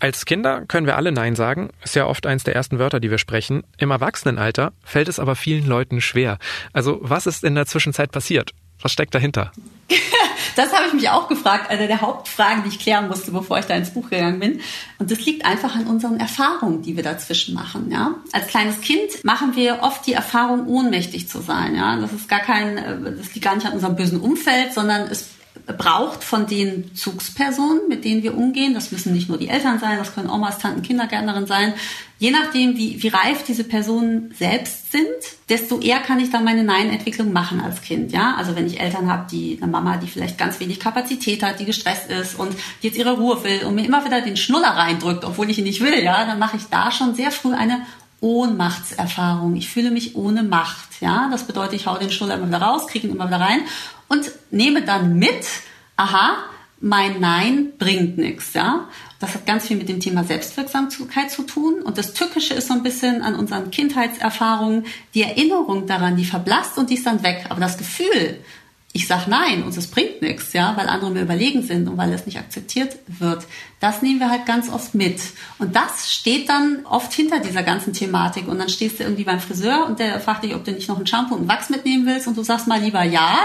Als 0.00 0.24
Kinder 0.24 0.64
können 0.66 0.86
wir 0.86 0.96
alle 0.96 1.12
Nein 1.12 1.36
sagen. 1.36 1.70
Ist 1.84 1.94
ja 1.94 2.06
oft 2.06 2.26
eins 2.26 2.44
der 2.44 2.54
ersten 2.54 2.78
Wörter, 2.78 3.00
die 3.00 3.10
wir 3.10 3.18
sprechen. 3.18 3.64
Im 3.76 3.90
Erwachsenenalter 3.90 4.72
fällt 4.82 5.08
es 5.08 5.18
aber 5.18 5.36
vielen 5.36 5.66
Leuten 5.66 6.00
schwer. 6.00 6.38
Also 6.72 6.98
was 7.02 7.26
ist 7.26 7.44
in 7.44 7.54
der 7.54 7.66
Zwischenzeit 7.66 8.10
passiert? 8.10 8.52
Was 8.80 8.92
steckt 8.92 9.14
dahinter? 9.14 9.52
das 10.56 10.72
habe 10.72 10.86
ich 10.86 10.92
mich 10.92 11.08
auch 11.08 11.28
gefragt, 11.28 11.70
eine 11.70 11.86
der 11.86 12.00
Hauptfragen, 12.00 12.62
die 12.64 12.70
ich 12.70 12.78
klären 12.78 13.08
musste, 13.08 13.30
bevor 13.30 13.58
ich 13.58 13.66
da 13.66 13.74
ins 13.74 13.90
Buch 13.90 14.10
gegangen 14.10 14.40
bin. 14.40 14.60
Und 14.98 15.10
das 15.10 15.24
liegt 15.24 15.44
einfach 15.44 15.74
an 15.74 15.86
unseren 15.86 16.18
Erfahrungen, 16.18 16.82
die 16.82 16.96
wir 16.96 17.02
dazwischen 17.02 17.54
machen. 17.54 17.90
Ja? 17.90 18.14
Als 18.32 18.46
kleines 18.48 18.80
Kind 18.80 19.24
machen 19.24 19.56
wir 19.56 19.80
oft 19.82 20.06
die 20.06 20.12
Erfahrung, 20.12 20.66
ohnmächtig 20.66 21.28
zu 21.28 21.40
sein. 21.40 21.74
Ja? 21.74 21.96
Das 21.96 22.12
ist 22.12 22.28
gar 22.28 22.40
kein, 22.40 22.78
äh, 22.78 23.16
das 23.16 23.34
liegt 23.34 23.44
gar 23.44 23.54
nicht 23.54 23.66
an 23.66 23.74
unserem 23.74 23.96
bösen 23.96 24.20
Umfeld, 24.20 24.72
sondern 24.72 25.02
es 25.02 25.30
braucht 25.72 26.24
von 26.24 26.46
den 26.46 26.94
Zugspersonen, 26.94 27.88
mit 27.88 28.04
denen 28.04 28.22
wir 28.22 28.36
umgehen. 28.36 28.74
Das 28.74 28.92
müssen 28.92 29.12
nicht 29.12 29.28
nur 29.28 29.38
die 29.38 29.48
Eltern 29.48 29.78
sein, 29.78 29.98
das 29.98 30.14
können 30.14 30.30
Omas, 30.30 30.58
Tanten, 30.58 30.82
Kindergärtnerin 30.82 31.46
sein. 31.46 31.74
Je 32.18 32.30
nachdem, 32.30 32.76
wie, 32.76 33.02
wie 33.02 33.08
reif 33.08 33.44
diese 33.44 33.64
Personen 33.64 34.34
selbst 34.38 34.92
sind, 34.92 35.06
desto 35.48 35.80
eher 35.80 36.00
kann 36.00 36.20
ich 36.20 36.30
dann 36.30 36.44
meine 36.44 36.64
Nein-Entwicklung 36.64 37.32
machen 37.32 37.60
als 37.60 37.80
Kind. 37.80 38.12
Ja, 38.12 38.34
also 38.36 38.54
wenn 38.56 38.66
ich 38.66 38.78
Eltern 38.78 39.10
habe, 39.10 39.26
die 39.30 39.58
eine 39.60 39.70
Mama, 39.70 39.96
die 39.96 40.06
vielleicht 40.06 40.36
ganz 40.36 40.60
wenig 40.60 40.80
Kapazität 40.80 41.42
hat, 41.42 41.60
die 41.60 41.64
gestresst 41.64 42.10
ist 42.10 42.38
und 42.38 42.52
die 42.82 42.88
jetzt 42.88 42.98
ihre 42.98 43.16
Ruhe 43.16 43.42
will 43.42 43.64
und 43.64 43.74
mir 43.74 43.86
immer 43.86 44.04
wieder 44.04 44.20
den 44.20 44.36
Schnuller 44.36 44.68
reindrückt, 44.68 45.24
obwohl 45.24 45.48
ich 45.48 45.58
ihn 45.58 45.64
nicht 45.64 45.80
will, 45.80 46.02
ja, 46.02 46.26
dann 46.26 46.38
mache 46.38 46.58
ich 46.58 46.64
da 46.70 46.90
schon 46.90 47.14
sehr 47.14 47.30
früh 47.30 47.54
eine 47.54 47.86
Ohnmachtserfahrung. 48.20 49.56
Ich 49.56 49.70
fühle 49.70 49.90
mich 49.90 50.16
ohne 50.16 50.42
Macht. 50.42 51.00
Ja, 51.00 51.28
das 51.30 51.44
bedeutet, 51.44 51.74
ich 51.74 51.86
hau 51.86 51.96
den 51.96 52.10
Schnuller 52.10 52.34
immer 52.34 52.48
wieder 52.48 52.62
raus, 52.62 52.86
kriege 52.86 53.06
ihn 53.06 53.14
immer 53.14 53.28
wieder 53.28 53.40
rein 53.40 53.60
und 54.08 54.30
nehme 54.50 54.82
dann 54.82 55.16
mit, 55.16 55.46
aha, 55.96 56.36
mein 56.80 57.20
Nein 57.20 57.72
bringt 57.78 58.18
nichts, 58.18 58.54
ja. 58.54 58.88
Das 59.18 59.34
hat 59.34 59.44
ganz 59.44 59.66
viel 59.66 59.76
mit 59.76 59.90
dem 59.90 60.00
Thema 60.00 60.24
Selbstwirksamkeit 60.24 61.30
zu 61.30 61.42
tun. 61.42 61.82
Und 61.82 61.98
das 61.98 62.14
Tückische 62.14 62.54
ist 62.54 62.68
so 62.68 62.74
ein 62.74 62.82
bisschen 62.82 63.20
an 63.20 63.34
unseren 63.34 63.70
Kindheitserfahrungen, 63.70 64.86
die 65.12 65.22
Erinnerung 65.22 65.86
daran, 65.86 66.16
die 66.16 66.24
verblasst 66.24 66.78
und 66.78 66.88
die 66.88 66.94
ist 66.94 67.04
dann 67.04 67.22
weg. 67.22 67.44
Aber 67.50 67.60
das 67.60 67.76
Gefühl, 67.76 68.38
ich 68.92 69.06
sag 69.06 69.28
nein 69.28 69.62
und 69.62 69.76
es 69.76 69.86
bringt 69.86 70.20
nichts, 70.20 70.52
ja, 70.52 70.76
weil 70.76 70.88
andere 70.88 71.12
mir 71.12 71.22
überlegen 71.22 71.62
sind 71.62 71.88
und 71.88 71.96
weil 71.96 72.12
es 72.12 72.26
nicht 72.26 72.38
akzeptiert 72.38 72.96
wird. 73.06 73.46
Das 73.78 74.02
nehmen 74.02 74.18
wir 74.18 74.30
halt 74.30 74.46
ganz 74.46 74.68
oft 74.68 74.94
mit. 74.94 75.20
Und 75.58 75.76
das 75.76 76.12
steht 76.12 76.48
dann 76.48 76.84
oft 76.84 77.12
hinter 77.12 77.38
dieser 77.38 77.62
ganzen 77.62 77.92
Thematik. 77.92 78.48
Und 78.48 78.58
dann 78.58 78.68
stehst 78.68 78.98
du 78.98 79.04
irgendwie 79.04 79.22
beim 79.22 79.38
Friseur 79.38 79.86
und 79.86 80.00
der 80.00 80.18
fragt 80.18 80.42
dich, 80.42 80.56
ob 80.56 80.64
du 80.64 80.72
nicht 80.72 80.88
noch 80.88 80.98
ein 80.98 81.06
Shampoo 81.06 81.36
und 81.36 81.48
Wachs 81.48 81.70
mitnehmen 81.70 82.04
willst 82.04 82.26
und 82.26 82.36
du 82.36 82.42
sagst 82.42 82.66
mal 82.66 82.80
lieber 82.80 83.04
ja. 83.04 83.38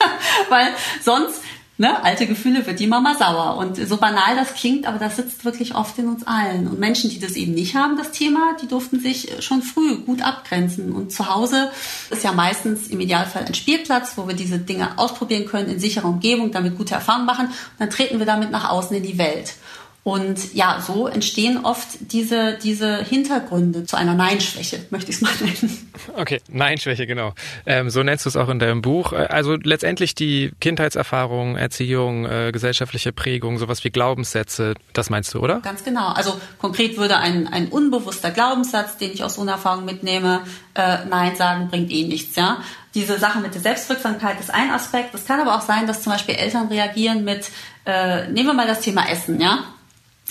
Weil 0.48 0.68
sonst, 1.02 1.42
ne, 1.78 2.04
alte 2.04 2.26
Gefühle 2.26 2.66
wird 2.66 2.80
die 2.80 2.86
Mama 2.86 3.14
sauer. 3.14 3.56
Und 3.56 3.76
so 3.76 3.96
banal 3.96 4.36
das 4.36 4.54
klingt, 4.54 4.86
aber 4.86 4.98
das 4.98 5.16
sitzt 5.16 5.44
wirklich 5.44 5.74
oft 5.74 5.98
in 5.98 6.08
uns 6.08 6.26
allen. 6.26 6.66
Und 6.68 6.78
Menschen, 6.78 7.08
die 7.08 7.20
das 7.20 7.32
eben 7.32 7.54
nicht 7.54 7.74
haben, 7.74 7.96
das 7.96 8.10
Thema, 8.10 8.56
die 8.60 8.66
durften 8.66 9.00
sich 9.00 9.30
schon 9.40 9.62
früh 9.62 9.96
gut 9.98 10.22
abgrenzen. 10.22 10.92
Und 10.92 11.12
zu 11.12 11.32
Hause 11.32 11.70
ist 12.10 12.24
ja 12.24 12.32
meistens 12.32 12.88
im 12.88 13.00
Idealfall 13.00 13.44
ein 13.44 13.54
Spielplatz, 13.54 14.12
wo 14.16 14.26
wir 14.28 14.34
diese 14.34 14.58
Dinge 14.58 14.98
ausprobieren 14.98 15.46
können 15.46 15.70
in 15.70 15.78
sicherer 15.78 16.08
Umgebung, 16.08 16.50
damit 16.50 16.76
gute 16.76 16.94
Erfahrungen 16.94 17.26
machen. 17.26 17.46
Und 17.46 17.78
dann 17.78 17.90
treten 17.90 18.18
wir 18.18 18.26
damit 18.26 18.50
nach 18.50 18.68
außen 18.68 18.96
in 18.96 19.02
die 19.02 19.18
Welt. 19.18 19.54
Und 20.08 20.54
ja, 20.54 20.80
so 20.80 21.06
entstehen 21.06 21.66
oft 21.66 21.86
diese, 22.00 22.56
diese 22.62 23.04
Hintergründe 23.04 23.84
zu 23.84 23.94
einer 23.94 24.14
Neinschwäche, 24.14 24.80
möchte 24.88 25.10
ich 25.10 25.16
es 25.16 25.20
mal 25.20 25.32
nennen. 25.40 25.90
Okay, 26.16 26.40
Neinschwäche, 26.48 27.06
genau. 27.06 27.34
Ähm, 27.66 27.90
so 27.90 28.02
nennst 28.02 28.24
du 28.24 28.30
es 28.30 28.36
auch 28.36 28.48
in 28.48 28.58
deinem 28.58 28.80
Buch. 28.80 29.12
Äh, 29.12 29.26
also 29.26 29.56
letztendlich 29.56 30.14
die 30.14 30.50
Kindheitserfahrung, 30.60 31.56
Erziehung, 31.58 32.24
äh, 32.24 32.52
gesellschaftliche 32.52 33.12
Prägung, 33.12 33.58
sowas 33.58 33.84
wie 33.84 33.90
Glaubenssätze, 33.90 34.76
das 34.94 35.10
meinst 35.10 35.34
du, 35.34 35.40
oder? 35.40 35.60
Ganz 35.60 35.84
genau. 35.84 36.08
Also 36.08 36.40
konkret 36.56 36.96
würde 36.96 37.18
ein, 37.18 37.46
ein 37.46 37.68
unbewusster 37.68 38.30
Glaubenssatz, 38.30 38.96
den 38.96 39.12
ich 39.12 39.22
aus 39.22 39.34
so 39.34 39.42
einer 39.42 39.52
Erfahrung 39.52 39.84
mitnehme, 39.84 40.40
äh, 40.72 41.04
Nein 41.04 41.36
sagen 41.36 41.68
bringt 41.68 41.90
eh 41.90 42.04
nichts, 42.04 42.34
ja 42.34 42.62
diese 42.94 43.18
Sache 43.18 43.38
mit 43.40 43.54
der 43.54 43.60
Selbstwirksamkeit 43.60 44.40
ist 44.40 44.52
ein 44.52 44.70
Aspekt. 44.70 45.14
Es 45.14 45.26
kann 45.26 45.38
aber 45.38 45.54
auch 45.54 45.60
sein, 45.60 45.86
dass 45.86 46.02
zum 46.02 46.10
Beispiel 46.10 46.34
Eltern 46.34 46.68
reagieren 46.68 47.22
mit, 47.22 47.50
äh, 47.84 48.26
nehmen 48.28 48.48
wir 48.48 48.54
mal 48.54 48.66
das 48.66 48.80
Thema 48.80 49.08
Essen, 49.08 49.40
ja 49.40 49.58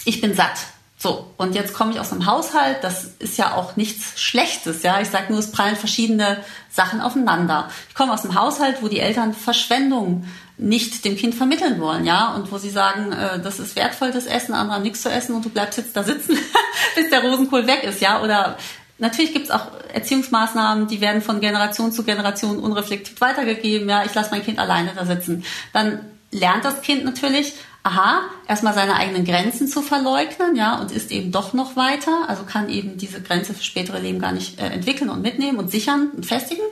ich 0.05 0.21
bin 0.21 0.33
satt. 0.33 0.57
So, 0.99 1.31
und 1.37 1.53
jetzt 1.53 1.75
komme 1.75 1.91
ich 1.91 1.99
aus 1.99 2.11
einem 2.11 2.25
Haushalt, 2.25 2.77
das 2.81 3.11
ist 3.19 3.37
ja 3.37 3.53
auch 3.53 3.75
nichts 3.75 4.19
Schlechtes, 4.19 4.81
ja. 4.81 4.99
Ich 4.99 5.09
sage 5.09 5.31
nur, 5.31 5.39
es 5.39 5.51
prallen 5.51 5.75
verschiedene 5.75 6.43
Sachen 6.71 7.01
aufeinander. 7.01 7.69
Ich 7.89 7.95
komme 7.95 8.11
aus 8.11 8.23
einem 8.23 8.33
Haushalt, 8.33 8.81
wo 8.81 8.87
die 8.87 8.99
Eltern 8.99 9.35
Verschwendung 9.35 10.25
nicht 10.57 11.05
dem 11.05 11.15
Kind 11.15 11.35
vermitteln 11.35 11.79
wollen, 11.79 12.03
ja, 12.05 12.33
und 12.33 12.51
wo 12.51 12.57
sie 12.57 12.71
sagen, 12.71 13.11
äh, 13.11 13.39
das 13.39 13.59
ist 13.59 13.75
wertvoll, 13.75 14.11
das 14.11 14.25
Essen, 14.25 14.55
andere 14.55 14.77
haben 14.77 14.83
nichts 14.83 15.03
zu 15.03 15.09
essen 15.11 15.35
und 15.35 15.45
du 15.45 15.49
bleibst 15.49 15.77
jetzt 15.77 15.95
da 15.95 16.03
sitzen, 16.03 16.35
bis 16.95 17.11
der 17.11 17.21
Rosenkohl 17.21 17.67
weg 17.67 17.83
ist, 17.83 18.01
ja, 18.01 18.23
oder 18.23 18.57
Natürlich 18.99 19.31
gibt 19.31 19.45
es 19.45 19.51
auch 19.51 19.67
Erziehungsmaßnahmen, 19.93 20.87
die 20.87 21.01
werden 21.01 21.21
von 21.21 21.39
Generation 21.39 21.91
zu 21.91 22.03
Generation 22.03 22.57
unreflektiert 22.57 23.21
weitergegeben. 23.21 23.87
Ja, 23.87 24.03
ich 24.03 24.13
lasse 24.15 24.31
mein 24.31 24.43
Kind 24.43 24.57
alleine 24.57 24.91
da 24.95 25.05
sitzen. 25.05 25.43
Dann 25.71 25.99
lernt 26.31 26.65
das 26.65 26.81
Kind 26.81 27.05
natürlich, 27.05 27.53
aha, 27.83 28.21
erstmal 28.47 28.73
seine 28.73 28.95
eigenen 28.95 29.25
Grenzen 29.25 29.67
zu 29.67 29.81
verleugnen, 29.81 30.55
ja, 30.55 30.79
und 30.79 30.91
ist 30.91 31.11
eben 31.11 31.31
doch 31.31 31.53
noch 31.53 31.75
weiter, 31.75 32.25
also 32.27 32.43
kann 32.43 32.69
eben 32.69 32.97
diese 32.97 33.21
Grenze 33.21 33.53
für 33.53 33.63
spätere 33.63 33.99
Leben 33.99 34.19
gar 34.19 34.33
nicht 34.33 34.59
äh, 34.59 34.67
entwickeln 34.67 35.09
und 35.09 35.21
mitnehmen 35.21 35.57
und 35.57 35.71
sichern 35.71 36.11
und 36.15 36.25
festigen. 36.25 36.63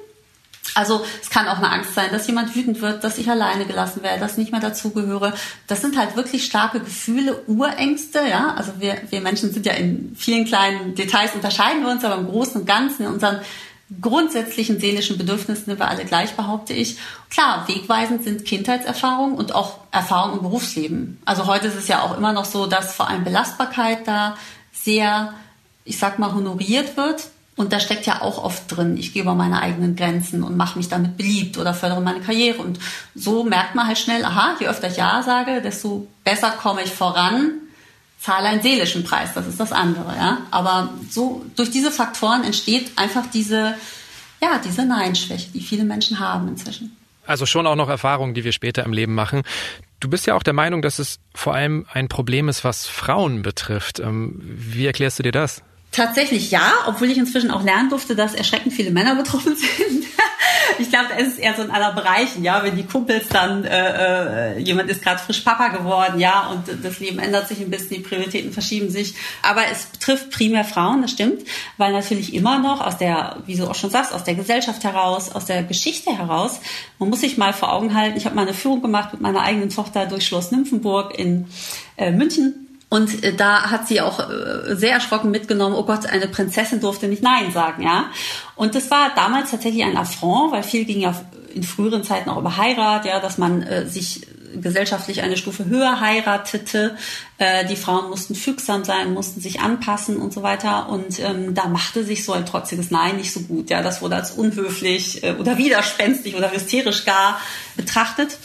Also 0.73 1.05
es 1.21 1.29
kann 1.29 1.47
auch 1.47 1.59
eine 1.59 1.69
Angst 1.69 1.93
sein, 1.93 2.09
dass 2.11 2.27
jemand 2.27 2.53
wütend 2.55 2.81
wird, 2.81 3.03
dass 3.03 3.17
ich 3.17 3.29
alleine 3.29 3.65
gelassen 3.65 4.03
werde, 4.03 4.19
dass 4.19 4.33
ich 4.33 4.37
nicht 4.39 4.51
mehr 4.51 4.59
dazugehöre. 4.59 5.33
Das 5.67 5.81
sind 5.81 5.97
halt 5.97 6.17
wirklich 6.17 6.43
starke 6.43 6.79
Gefühle, 6.79 7.43
Urängste, 7.47 8.19
ja. 8.27 8.55
Also 8.55 8.73
wir, 8.79 8.97
wir 9.09 9.21
Menschen 9.21 9.53
sind 9.53 9.65
ja 9.65 9.73
in 9.73 10.15
vielen 10.17 10.45
kleinen 10.45 10.95
Details 10.95 11.33
unterscheiden 11.33 11.83
wir 11.83 11.91
uns, 11.91 12.03
aber 12.03 12.15
im 12.15 12.27
Großen 12.27 12.61
und 12.61 12.67
Ganzen 12.67 13.03
in 13.03 13.13
unseren 13.13 13.39
grundsätzlichen 14.01 14.79
seelischen 14.79 15.17
Bedürfnissen 15.17 15.65
sind 15.65 15.79
wir 15.79 15.87
alle 15.87 16.05
gleich, 16.05 16.33
behaupte 16.33 16.73
ich. 16.73 16.97
Klar, 17.29 17.67
wegweisend 17.67 18.23
sind 18.23 18.45
Kindheitserfahrungen 18.45 19.35
und 19.35 19.53
auch 19.53 19.77
Erfahrungen 19.91 20.37
im 20.37 20.43
Berufsleben. 20.43 21.21
Also 21.25 21.45
heute 21.45 21.67
ist 21.67 21.75
es 21.75 21.87
ja 21.87 22.01
auch 22.01 22.17
immer 22.17 22.33
noch 22.33 22.45
so, 22.45 22.65
dass 22.65 22.95
vor 22.95 23.07
allem 23.07 23.23
Belastbarkeit 23.23 24.07
da 24.07 24.37
sehr, 24.73 25.33
ich 25.83 25.99
sag 25.99 26.17
mal, 26.17 26.33
honoriert 26.33 26.97
wird. 26.97 27.29
Und 27.57 27.71
da 27.71 27.79
steckt 27.79 28.05
ja 28.05 28.21
auch 28.21 28.43
oft 28.43 28.63
drin, 28.75 28.97
ich 28.97 29.13
gehe 29.13 29.21
über 29.21 29.33
meine 29.33 29.61
eigenen 29.61 29.95
Grenzen 29.95 30.43
und 30.43 30.57
mache 30.57 30.77
mich 30.77 30.89
damit 30.89 31.15
beliebt 31.15 31.57
oder 31.57 31.73
fördere 31.73 32.01
meine 32.01 32.19
Karriere. 32.19 32.61
Und 32.61 32.79
so 33.13 33.45
merkt 33.45 33.75
man 33.75 33.87
halt 33.87 33.97
schnell, 33.97 34.25
aha, 34.25 34.55
je 34.59 34.67
öfter 34.67 34.89
ich 34.89 34.97
Ja 34.97 35.23
sage, 35.23 35.61
desto 35.61 36.07
besser 36.25 36.51
komme 36.51 36.83
ich 36.83 36.91
voran 36.91 37.61
zahle 38.19 38.47
einen 38.47 38.61
seelischen 38.61 39.03
Preis, 39.03 39.33
das 39.33 39.47
ist 39.47 39.59
das 39.59 39.71
andere, 39.71 40.15
ja. 40.15 40.39
Aber 40.51 40.93
so 41.09 41.45
durch 41.55 41.69
diese 41.71 41.91
Faktoren 41.91 42.43
entsteht 42.43 42.91
einfach 42.97 43.25
diese, 43.27 43.75
ja, 44.41 44.59
diese 44.63 44.85
Nein-Schwäche, 44.85 45.49
die 45.53 45.61
viele 45.61 45.83
Menschen 45.83 46.19
haben 46.19 46.47
inzwischen. 46.47 46.95
Also 47.27 47.45
schon 47.45 47.67
auch 47.67 47.75
noch 47.75 47.89
Erfahrungen, 47.89 48.33
die 48.33 48.43
wir 48.43 48.51
später 48.51 48.83
im 48.83 48.93
Leben 48.93 49.15
machen. 49.15 49.41
Du 49.99 50.09
bist 50.09 50.27
ja 50.27 50.35
auch 50.35 50.43
der 50.43 50.53
Meinung, 50.53 50.81
dass 50.81 50.99
es 50.99 51.19
vor 51.33 51.55
allem 51.55 51.85
ein 51.91 52.07
Problem 52.07 52.49
ist, 52.49 52.63
was 52.63 52.85
Frauen 52.87 53.41
betrifft. 53.41 53.99
Ähm, 53.99 54.39
wie 54.43 54.85
erklärst 54.85 55.19
du 55.19 55.23
dir 55.23 55.31
das? 55.31 55.63
Tatsächlich 55.95 56.51
ja, 56.51 56.73
obwohl 56.87 57.09
ich 57.09 57.17
inzwischen 57.17 57.49
auch 57.51 57.63
lernen 57.63 57.89
durfte, 57.89 58.17
dass 58.17 58.33
erschreckend 58.33 58.73
viele 58.73 58.91
Männer 58.91 59.15
betroffen 59.15 59.55
sind. 59.77 60.05
ich 60.77 60.89
glaube, 60.89 61.11
es 61.17 61.29
ist 61.29 61.39
eher 61.39 61.55
so 61.55 61.61
in 61.61 61.71
anderen 61.71 61.95
Bereichen, 61.95 62.43
ja, 62.43 62.61
wenn 62.65 62.75
die 62.75 62.85
Kumpels 62.85 63.29
dann, 63.29 63.63
äh, 63.63 64.57
äh, 64.57 64.59
jemand 64.59 64.89
ist 64.89 65.01
gerade 65.01 65.19
frisch 65.19 65.39
Papa 65.39 65.69
geworden, 65.69 66.19
ja, 66.19 66.47
und 66.49 66.83
das 66.83 66.99
Leben 66.99 67.19
ändert 67.19 67.47
sich 67.47 67.61
ein 67.61 67.69
bisschen, 67.69 67.91
die 67.91 67.99
Prioritäten 68.01 68.51
verschieben 68.51 68.89
sich. 68.89 69.13
Aber 69.41 69.61
es 69.71 69.85
betrifft 69.85 70.31
primär 70.31 70.65
Frauen, 70.65 71.01
das 71.01 71.11
stimmt, 71.11 71.43
weil 71.77 71.93
natürlich 71.93 72.33
immer 72.33 72.59
noch 72.59 72.85
aus 72.85 72.97
der, 72.97 73.37
wie 73.45 73.55
du 73.55 73.65
auch 73.65 73.75
schon 73.75 73.89
sagst, 73.89 74.13
aus 74.13 74.25
der 74.25 74.35
Gesellschaft 74.35 74.83
heraus, 74.83 75.31
aus 75.31 75.45
der 75.45 75.63
Geschichte 75.63 76.11
heraus, 76.11 76.59
man 76.99 77.09
muss 77.09 77.21
sich 77.21 77.37
mal 77.37 77.53
vor 77.53 77.71
Augen 77.71 77.93
halten, 77.93 78.17
ich 78.17 78.25
habe 78.25 78.35
mal 78.35 78.41
eine 78.41 78.53
Führung 78.53 78.81
gemacht 78.81 79.13
mit 79.13 79.21
meiner 79.21 79.43
eigenen 79.43 79.69
Tochter 79.69 80.07
durch 80.07 80.27
Schloss 80.27 80.51
Nymphenburg 80.51 81.17
in 81.17 81.47
äh, 81.95 82.11
München 82.11 82.64
und 82.95 83.25
äh, 83.25 83.33
da 83.33 83.71
hat 83.71 83.89
sie 83.89 83.99
auch 83.99 84.19
äh, 84.19 84.75
sehr 84.75 84.93
erschrocken 84.93 85.29
mitgenommen, 85.29 85.75
oh 85.75 85.83
Gott, 85.83 86.05
eine 86.05 86.27
Prinzessin 86.27 86.79
durfte 86.79 87.09
nicht 87.09 87.21
Nein 87.21 87.51
sagen, 87.51 87.83
ja. 87.83 88.05
Und 88.55 88.73
das 88.73 88.89
war 88.89 89.11
damals 89.15 89.51
tatsächlich 89.51 89.83
ein 89.83 89.97
Affront, 89.97 90.53
weil 90.53 90.63
viel 90.63 90.85
ging 90.85 91.01
ja 91.01 91.13
in 91.53 91.63
früheren 91.63 92.03
Zeiten 92.03 92.29
auch 92.29 92.37
über 92.37 92.55
Heirat, 92.55 93.05
ja, 93.05 93.19
dass 93.19 93.37
man 93.37 93.63
äh, 93.63 93.85
sich 93.85 94.21
gesellschaftlich 94.61 95.21
eine 95.21 95.35
Stufe 95.35 95.65
höher 95.65 95.99
heiratete. 95.99 96.95
Äh, 97.37 97.65
die 97.65 97.75
Frauen 97.75 98.09
mussten 98.09 98.33
fügsam 98.33 98.85
sein, 98.85 99.13
mussten 99.13 99.41
sich 99.41 99.59
anpassen 99.59 100.15
und 100.15 100.31
so 100.31 100.41
weiter. 100.41 100.87
Und 100.87 101.19
ähm, 101.19 101.53
da 101.53 101.67
machte 101.67 102.05
sich 102.05 102.23
so 102.23 102.31
ein 102.31 102.45
trotziges 102.45 102.91
Nein 102.91 103.17
nicht 103.17 103.33
so 103.33 103.41
gut. 103.41 103.69
Ja, 103.69 103.81
das 103.81 104.01
wurde 104.01 104.15
als 104.15 104.31
unhöflich 104.31 105.21
äh, 105.21 105.33
oder 105.33 105.57
widerspenstig 105.57 106.37
oder 106.37 106.49
hysterisch 106.49 107.03
gar 107.03 107.41
betrachtet. 107.75 108.37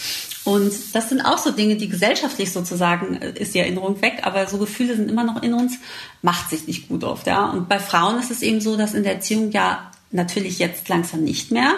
Und 0.44 0.72
das 0.94 1.08
sind 1.10 1.20
auch 1.20 1.38
so 1.38 1.50
Dinge, 1.50 1.76
die 1.76 1.88
gesellschaftlich 1.88 2.50
sozusagen 2.52 3.20
äh, 3.20 3.32
ist 3.32 3.54
die 3.54 3.58
Erinnerung 3.58 4.00
weg, 4.00 4.20
aber 4.22 4.46
so 4.46 4.58
Gefühle 4.58 4.96
sind 4.96 5.10
immer 5.10 5.24
noch 5.24 5.42
in 5.42 5.54
uns, 5.54 5.78
macht 6.22 6.50
sich 6.50 6.66
nicht 6.66 6.88
gut 6.88 7.04
oft, 7.04 7.26
ja. 7.26 7.44
Und 7.50 7.68
bei 7.68 7.78
Frauen 7.78 8.18
ist 8.18 8.30
es 8.30 8.42
eben 8.42 8.60
so, 8.60 8.76
dass 8.76 8.94
in 8.94 9.02
der 9.02 9.14
Erziehung 9.14 9.50
ja 9.50 9.90
natürlich 10.10 10.58
jetzt 10.58 10.88
langsam 10.88 11.22
nicht 11.22 11.50
mehr, 11.50 11.74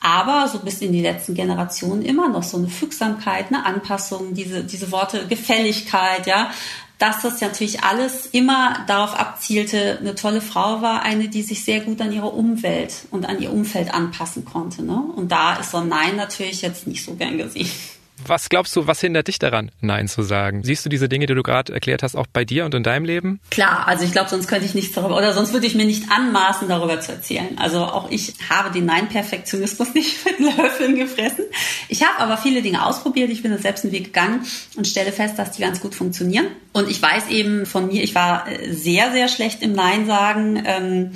aber 0.00 0.48
so 0.48 0.60
bis 0.60 0.80
in 0.80 0.92
die 0.92 1.00
letzten 1.00 1.34
Generationen 1.34 2.02
immer 2.02 2.28
noch 2.28 2.42
so 2.42 2.56
eine 2.56 2.68
Fügsamkeit, 2.68 3.46
eine 3.48 3.66
Anpassung, 3.66 4.34
diese, 4.34 4.62
diese 4.62 4.92
Worte 4.92 5.26
Gefälligkeit, 5.26 6.26
ja, 6.26 6.50
dass 6.98 7.22
das 7.22 7.40
natürlich 7.40 7.82
alles 7.82 8.26
immer 8.26 8.84
darauf 8.86 9.18
abzielte, 9.18 9.98
eine 9.98 10.14
tolle 10.14 10.40
Frau 10.40 10.80
war, 10.80 11.02
eine, 11.02 11.28
die 11.28 11.42
sich 11.42 11.64
sehr 11.64 11.80
gut 11.80 12.00
an 12.00 12.12
ihre 12.12 12.28
Umwelt 12.28 13.06
und 13.10 13.26
an 13.26 13.42
ihr 13.42 13.52
Umfeld 13.52 13.92
anpassen 13.92 14.44
konnte. 14.44 14.84
Ne? 14.84 15.02
Und 15.16 15.32
da 15.32 15.56
ist 15.56 15.72
so 15.72 15.78
ein 15.78 15.88
Nein 15.88 16.16
natürlich 16.16 16.62
jetzt 16.62 16.86
nicht 16.86 17.04
so 17.04 17.14
gern 17.14 17.36
gesehen. 17.36 17.70
Was 18.26 18.48
glaubst 18.48 18.74
du, 18.76 18.86
was 18.86 19.00
hindert 19.00 19.28
dich 19.28 19.38
daran, 19.38 19.70
Nein 19.80 20.06
zu 20.08 20.22
sagen? 20.22 20.62
Siehst 20.62 20.84
du 20.84 20.88
diese 20.88 21.08
Dinge, 21.08 21.26
die 21.26 21.34
du 21.34 21.42
gerade 21.42 21.72
erklärt 21.72 22.02
hast, 22.02 22.14
auch 22.14 22.26
bei 22.26 22.44
dir 22.44 22.64
und 22.64 22.74
in 22.74 22.82
deinem 22.82 23.04
Leben? 23.04 23.40
Klar, 23.50 23.88
also 23.88 24.04
ich 24.04 24.12
glaube, 24.12 24.30
sonst 24.30 24.46
könnte 24.46 24.64
ich 24.66 24.74
nichts 24.74 24.94
darüber, 24.94 25.16
oder 25.16 25.32
sonst 25.32 25.52
würde 25.52 25.66
ich 25.66 25.74
mir 25.74 25.84
nicht 25.84 26.10
anmaßen, 26.10 26.68
darüber 26.68 27.00
zu 27.00 27.12
erzählen. 27.12 27.58
Also 27.58 27.78
auch 27.84 28.10
ich 28.10 28.34
habe 28.48 28.70
den 28.70 28.86
Nein-Perfektionismus 28.86 29.94
nicht 29.94 30.24
mit 30.24 30.38
Löffeln 30.38 30.96
gefressen. 30.96 31.44
Ich 31.88 32.02
habe 32.02 32.18
aber 32.20 32.36
viele 32.36 32.62
Dinge 32.62 32.86
ausprobiert. 32.86 33.30
Ich 33.30 33.42
bin 33.42 33.50
da 33.50 33.58
selbst 33.58 33.84
einen 33.84 33.92
Weg 33.92 34.04
gegangen 34.04 34.46
und 34.76 34.86
stelle 34.86 35.12
fest, 35.12 35.38
dass 35.38 35.50
die 35.50 35.62
ganz 35.62 35.80
gut 35.80 35.94
funktionieren. 35.94 36.46
Und 36.72 36.88
ich 36.88 37.02
weiß 37.02 37.28
eben 37.28 37.66
von 37.66 37.88
mir, 37.88 38.02
ich 38.02 38.14
war 38.14 38.46
sehr, 38.70 39.10
sehr 39.12 39.28
schlecht 39.28 39.60
im 39.62 39.72
Nein 39.72 40.06
sagen. 40.06 40.62
Ähm, 40.64 41.10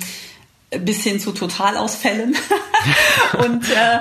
bis 0.69 1.03
hin 1.03 1.19
zu 1.19 1.31
Totalausfällen. 1.31 2.35
und 3.43 3.63
äh, 3.69 3.99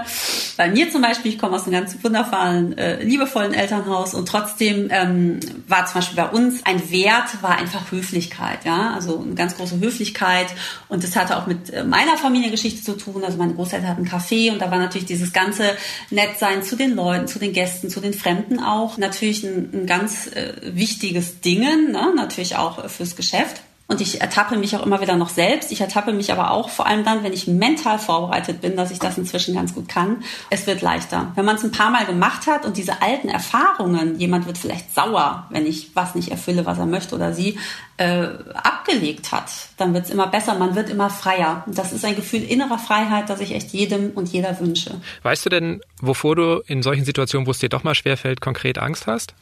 bei 0.57 0.69
mir 0.69 0.91
zum 0.91 1.01
Beispiel, 1.01 1.33
ich 1.33 1.39
komme 1.39 1.57
aus 1.57 1.63
einem 1.63 1.73
ganz 1.73 1.97
wundervollen, 2.03 2.77
äh, 2.77 3.03
liebevollen 3.03 3.55
Elternhaus 3.55 4.13
und 4.13 4.29
trotzdem 4.29 4.89
ähm, 4.91 5.41
war 5.67 5.87
zum 5.87 5.95
Beispiel 5.95 6.17
bei 6.17 6.29
uns 6.29 6.67
ein 6.67 6.91
Wert, 6.91 7.43
war 7.43 7.57
einfach 7.57 7.91
Höflichkeit, 7.91 8.65
ja, 8.65 8.93
also 8.95 9.21
eine 9.21 9.35
ganz 9.35 9.57
große 9.57 9.81
Höflichkeit 9.81 10.49
und 10.89 11.05
das 11.05 11.17
hatte 11.17 11.39
auch 11.39 11.47
mit 11.47 11.71
äh, 11.71 11.85
meiner 11.85 12.17
Familiengeschichte 12.17 12.83
zu 12.83 12.97
tun. 12.97 13.25
Also 13.25 13.39
meine 13.39 13.55
Großeltern 13.55 13.89
hatten 13.89 14.07
Café 14.07 14.53
und 14.53 14.61
da 14.61 14.71
war 14.71 14.79
natürlich 14.79 15.07
dieses 15.07 15.33
ganze 15.33 15.71
Nettsein 16.11 16.63
zu 16.63 16.77
den 16.77 16.95
Leuten, 16.95 17.29
zu 17.29 17.39
den 17.39 17.55
Gästen, 17.55 17.89
zu 17.89 18.01
den 18.01 18.13
Fremden 18.13 18.61
auch 18.61 18.99
natürlich 18.99 19.43
ein, 19.43 19.71
ein 19.73 19.87
ganz 19.87 20.27
äh, 20.27 20.53
wichtiges 20.63 21.41
Dingen, 21.41 21.93
ne? 21.93 22.13
natürlich 22.15 22.57
auch 22.57 22.89
fürs 22.91 23.17
Geschäft. 23.17 23.63
Und 23.89 24.03
ich 24.03 24.21
ertappe 24.21 24.59
mich 24.59 24.77
auch 24.77 24.85
immer 24.85 25.01
wieder 25.01 25.17
noch 25.17 25.31
selbst. 25.31 25.73
Ich 25.73 25.81
ertappe 25.81 26.13
mich 26.13 26.31
aber 26.31 26.51
auch 26.51 26.69
vor 26.69 26.87
allem 26.87 27.05
dann, 27.05 27.25
wenn 27.25 27.33
ich 27.33 27.47
mental 27.47 27.99
vorbereitet 27.99 28.61
bin, 28.61 28.77
dass 28.77 28.91
ich 28.91 28.99
das 28.99 29.17
inzwischen 29.17 29.55
ganz 29.55 29.75
gut 29.75 29.89
kann. 29.89 30.23
Es 30.51 30.67
wird 30.67 30.83
leichter. 30.83 31.33
Wenn 31.37 31.47
man 31.47 31.57
es 31.57 31.65
ein 31.65 31.71
paar 31.71 31.91
Mal 31.91 32.05
gemacht 32.05 32.47
hat 32.47 32.67
und 32.67 32.77
diese 32.77 33.01
alten 33.01 33.31
Erfahrungen, 33.31 34.19
jemand 34.19 34.47
wird 34.47 34.59
vielleicht 34.59 34.95
sauer, 34.95 35.47
wenn 35.49 35.65
ich 35.65 35.97
was 35.97 36.15
nicht 36.15 36.31
erfülle, 36.31 36.67
was 36.67 36.79
er 36.79 36.85
möchte 36.85 37.15
oder 37.15 37.33
sie, 37.33 37.59
äh, 37.99 38.29
abgelegt 38.55 39.33
hat, 39.33 39.51
dann 39.77 39.93
wird 39.93 40.05
es 40.05 40.11
immer 40.11 40.29
besser, 40.29 40.55
man 40.55 40.77
wird 40.77 40.89
immer 40.89 41.11
freier. 41.11 41.65
Und 41.67 41.77
das 41.77 41.93
ist 41.93 42.05
ein 42.05 42.15
Gefühl 42.15 42.43
innerer 42.45 42.79
Freiheit, 42.79 43.29
das 43.29 43.41
ich 43.41 43.53
echt 43.53 43.71
jedem 43.71 44.11
und 44.11 44.29
jeder 44.29 44.59
wünsche. 44.61 45.01
Weißt 45.23 45.45
du 45.45 45.51
denn, 45.51 45.81
wovor 46.01 46.37
du 46.37 46.63
in 46.67 46.83
solchen 46.83 47.05
Situationen, 47.05 47.47
wo 47.47 47.51
es 47.51 47.59
dir 47.59 47.69
doch 47.69 47.83
mal 47.83 47.97
schwerfällt, 47.97 48.41
konkret 48.41 48.79
Angst 48.79 49.09
hast? 49.09 49.35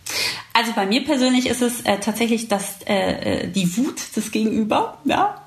Also 0.55 0.73
bei 0.73 0.87
mir 0.87 1.05
persönlich 1.05 1.49
ist 1.49 1.61
es 1.61 1.83
äh, 1.83 1.99
tatsächlich 1.99 2.49
das, 2.49 2.79
äh, 2.87 3.43
äh 3.43 3.49
die 3.49 3.77
Wut 3.77 4.01
des 4.17 4.31
Gegenüber. 4.37 4.99
Ja? 5.05 5.43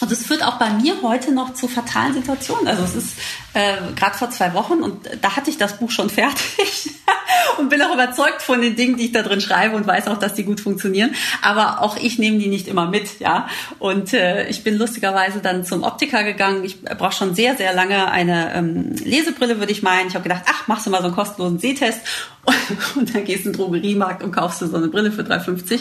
Und 0.00 0.12
es 0.12 0.26
führt 0.26 0.42
auch 0.44 0.58
bei 0.58 0.70
mir 0.70 1.00
heute 1.02 1.32
noch 1.32 1.54
zu 1.54 1.68
fatalen 1.68 2.14
Situationen. 2.14 2.68
Also 2.68 2.84
es 2.84 2.94
ist 2.94 3.16
äh, 3.54 3.76
gerade 3.96 4.16
vor 4.16 4.30
zwei 4.30 4.52
Wochen 4.54 4.82
und 4.82 5.08
da 5.22 5.36
hatte 5.36 5.50
ich 5.50 5.58
das 5.58 5.78
Buch 5.78 5.90
schon 5.90 6.10
fertig 6.10 6.90
und 7.58 7.68
bin 7.68 7.82
auch 7.82 7.94
überzeugt 7.94 8.42
von 8.42 8.60
den 8.60 8.76
Dingen, 8.76 8.96
die 8.96 9.06
ich 9.06 9.12
da 9.12 9.22
drin 9.22 9.40
schreibe 9.40 9.76
und 9.76 9.86
weiß 9.86 10.08
auch, 10.08 10.18
dass 10.18 10.34
die 10.34 10.44
gut 10.44 10.60
funktionieren. 10.60 11.14
Aber 11.42 11.82
auch 11.82 11.96
ich 11.96 12.18
nehme 12.18 12.38
die 12.38 12.48
nicht 12.48 12.68
immer 12.68 12.86
mit, 12.86 13.20
ja. 13.20 13.48
Und 13.78 14.12
äh, 14.12 14.48
ich 14.48 14.64
bin 14.64 14.76
lustigerweise 14.76 15.40
dann 15.40 15.64
zum 15.64 15.82
Optiker 15.82 16.24
gegangen. 16.24 16.64
Ich 16.64 16.82
brauche 16.82 17.12
schon 17.12 17.34
sehr, 17.34 17.56
sehr 17.56 17.74
lange 17.74 18.10
eine 18.10 18.54
ähm, 18.54 18.94
Lesebrille, 19.04 19.58
würde 19.58 19.72
ich 19.72 19.82
meinen. 19.82 20.08
Ich 20.08 20.14
habe 20.14 20.22
gedacht, 20.22 20.44
ach, 20.46 20.68
machst 20.68 20.86
du 20.86 20.90
mal 20.90 20.98
so 20.98 21.06
einen 21.06 21.14
kostenlosen 21.14 21.58
Sehtest 21.58 22.00
und 22.96 23.14
dann 23.14 23.24
gehst 23.24 23.44
du 23.44 23.50
in 23.50 23.52
den 23.52 23.60
Drogeriemarkt 23.60 24.22
und 24.22 24.32
kaufst 24.32 24.60
du 24.60 24.66
so 24.66 24.76
eine 24.76 24.88
Brille 24.88 25.12
für 25.12 25.22
3,50. 25.22 25.80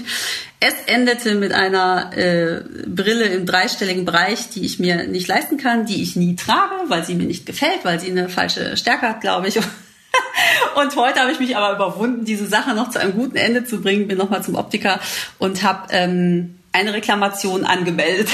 Es 0.60 0.74
endete 0.86 1.36
mit 1.36 1.54
einer 1.54 2.16
äh, 2.16 2.62
Brille 2.88 3.26
im 3.26 3.46
dreistelligen 3.46 4.06
Bereich, 4.06 4.50
die 4.50 4.66
ich 4.66 4.80
mir 4.80 5.08
nicht 5.08 5.28
leisten 5.28 5.58
kann, 5.58 5.86
die 5.86 6.02
ich 6.02 6.16
nie 6.16 6.36
trage, 6.36 6.76
weil 6.88 7.04
sie 7.04 7.16
mir 7.16 7.26
nicht 7.26 7.46
gefällt, 7.46 7.84
weil 7.84 8.00
sie 8.00 8.12
eine 8.12 8.30
falsche 8.30 8.78
Stärke 8.78 9.10
hat, 9.10 9.22
glaube 9.22 9.48
ich. 9.48 9.60
Und 10.76 10.96
heute 10.96 11.20
habe 11.20 11.32
ich 11.32 11.40
mich 11.40 11.56
aber 11.56 11.76
überwunden, 11.76 12.26
diese 12.26 12.48
Sache 12.48 12.74
noch 12.74 12.90
zu 12.90 13.00
einem 13.00 13.14
guten 13.14 13.38
Ende 13.38 13.66
zu 13.66 13.82
bringen. 13.82 14.08
Bin 14.08 14.18
nochmal 14.18 14.44
zum 14.44 14.56
Optiker 14.56 15.00
und 15.40 15.64
habe 15.64 15.88
ähm, 15.92 16.60
eine 16.72 16.94
Reklamation 16.94 17.66
angemeldet. 17.66 18.30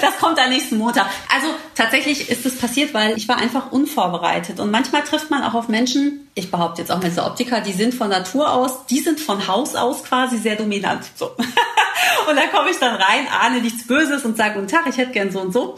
Das 0.00 0.18
kommt 0.18 0.38
am 0.38 0.50
nächsten 0.50 0.78
Montag. 0.78 1.06
Also 1.34 1.48
tatsächlich 1.74 2.30
ist 2.30 2.46
es 2.46 2.58
passiert, 2.58 2.94
weil 2.94 3.16
ich 3.16 3.28
war 3.28 3.38
einfach 3.38 3.72
unvorbereitet. 3.72 4.60
Und 4.60 4.70
manchmal 4.70 5.02
trifft 5.02 5.30
man 5.30 5.42
auch 5.42 5.54
auf 5.54 5.68
Menschen, 5.68 6.28
ich 6.34 6.50
behaupte 6.50 6.82
jetzt 6.82 6.90
auch 6.90 7.02
mit 7.02 7.16
der 7.16 7.26
Optiker, 7.26 7.60
die 7.60 7.72
sind 7.72 7.94
von 7.94 8.08
Natur 8.08 8.52
aus, 8.52 8.86
die 8.86 9.00
sind 9.00 9.20
von 9.20 9.46
Haus 9.46 9.74
aus 9.74 10.04
quasi 10.04 10.38
sehr 10.38 10.56
dominant. 10.56 11.04
So. 11.14 11.26
und 12.28 12.36
da 12.36 12.46
komme 12.52 12.70
ich 12.70 12.78
dann 12.78 12.94
rein, 12.94 13.26
ahne 13.40 13.60
nichts 13.60 13.86
Böses 13.86 14.24
und 14.24 14.36
sage, 14.36 14.54
guten 14.54 14.68
Tag, 14.68 14.86
ich 14.88 14.96
hätte 14.96 15.12
gern 15.12 15.30
so 15.30 15.40
und 15.40 15.52
so. 15.52 15.76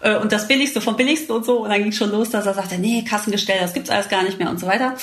Äh, 0.00 0.16
und 0.16 0.32
das 0.32 0.48
Billigste 0.48 0.80
vom 0.80 0.96
Billigsten 0.96 1.34
und 1.34 1.44
so. 1.44 1.58
Und 1.60 1.70
dann 1.70 1.82
ging 1.82 1.92
schon 1.92 2.10
los, 2.10 2.30
dass 2.30 2.46
er 2.46 2.54
sagte, 2.54 2.78
nee, 2.78 3.04
Kassengestell, 3.08 3.60
das 3.60 3.74
gibt's 3.74 3.90
alles 3.90 4.08
gar 4.08 4.22
nicht 4.22 4.38
mehr 4.38 4.50
und 4.50 4.60
so 4.60 4.66
weiter. 4.66 4.94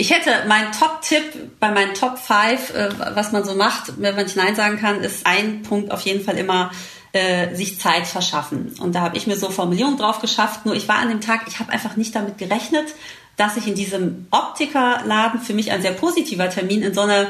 Ich 0.00 0.10
hätte 0.10 0.30
meinen 0.48 0.72
Top-Tipp 0.72 1.58
bei 1.60 1.70
meinen 1.70 1.92
Top 1.92 2.18
5, 2.18 2.74
äh, 2.74 2.88
was 3.14 3.32
man 3.32 3.44
so 3.44 3.54
macht, 3.54 4.00
wenn 4.00 4.14
man 4.14 4.24
nicht 4.24 4.36
Nein 4.36 4.56
sagen 4.56 4.78
kann, 4.80 5.02
ist 5.02 5.26
ein 5.26 5.62
Punkt 5.62 5.90
auf 5.90 6.00
jeden 6.02 6.24
Fall 6.24 6.38
immer, 6.38 6.70
äh, 7.12 7.54
sich 7.54 7.80
Zeit 7.80 8.06
verschaffen. 8.06 8.74
Und 8.80 8.94
da 8.94 9.00
habe 9.00 9.16
ich 9.16 9.26
mir 9.26 9.36
so 9.36 9.50
Formulierungen 9.50 9.98
drauf 9.98 10.20
geschafft. 10.20 10.64
Nur 10.66 10.74
ich 10.74 10.88
war 10.88 10.96
an 10.96 11.08
dem 11.08 11.20
Tag, 11.20 11.42
ich 11.48 11.58
habe 11.58 11.72
einfach 11.72 11.96
nicht 11.96 12.14
damit 12.14 12.38
gerechnet, 12.38 12.86
dass 13.36 13.56
ich 13.56 13.66
in 13.66 13.74
diesem 13.74 14.26
Optikerladen 14.30 15.40
für 15.40 15.54
mich 15.54 15.72
ein 15.72 15.82
sehr 15.82 15.92
positiver 15.92 16.50
Termin 16.50 16.82
in 16.82 16.94
so 16.94 17.00
eine 17.02 17.28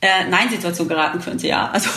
äh, 0.00 0.24
Nein-Situation 0.28 0.88
geraten 0.88 1.20
könnte. 1.20 1.46
Ja, 1.46 1.70
also 1.70 1.88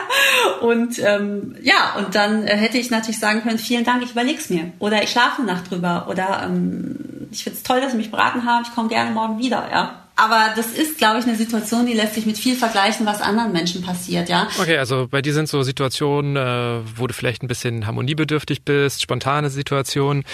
und 0.60 0.98
ähm, 0.98 1.56
ja, 1.62 1.94
und 1.96 2.14
dann 2.14 2.46
äh, 2.46 2.56
hätte 2.56 2.78
ich 2.78 2.90
natürlich 2.90 3.20
sagen 3.20 3.42
können, 3.42 3.58
vielen 3.58 3.84
Dank, 3.84 4.02
ich 4.02 4.10
überleg's 4.10 4.50
mir. 4.50 4.72
Oder 4.78 5.02
ich 5.02 5.10
schlafe 5.10 5.42
eine 5.42 5.52
Nacht 5.52 5.70
drüber. 5.70 6.06
Oder 6.10 6.42
ähm, 6.44 7.28
ich 7.30 7.44
finde 7.44 7.56
es 7.58 7.62
toll, 7.62 7.80
dass 7.80 7.92
Sie 7.92 7.98
mich 7.98 8.10
beraten 8.10 8.44
haben, 8.44 8.64
ich 8.66 8.74
komme 8.74 8.88
gerne 8.88 9.12
morgen 9.12 9.38
wieder, 9.38 9.68
ja. 9.70 10.05
Aber 10.16 10.54
das 10.56 10.68
ist, 10.68 10.96
glaube 10.96 11.18
ich, 11.18 11.26
eine 11.26 11.36
Situation, 11.36 11.84
die 11.84 11.92
lässt 11.92 12.14
sich 12.14 12.24
mit 12.24 12.38
viel 12.38 12.56
vergleichen, 12.56 13.04
was 13.04 13.20
anderen 13.20 13.52
Menschen 13.52 13.82
passiert, 13.82 14.30
ja. 14.30 14.48
Okay, 14.58 14.78
also 14.78 15.06
bei 15.10 15.20
dir 15.20 15.34
sind 15.34 15.46
so 15.46 15.62
Situationen, 15.62 16.36
äh, 16.36 16.80
wo 16.96 17.06
du 17.06 17.12
vielleicht 17.12 17.42
ein 17.42 17.48
bisschen 17.48 17.86
harmoniebedürftig 17.86 18.64
bist, 18.64 19.02
spontane 19.02 19.50
Situationen. 19.50 20.24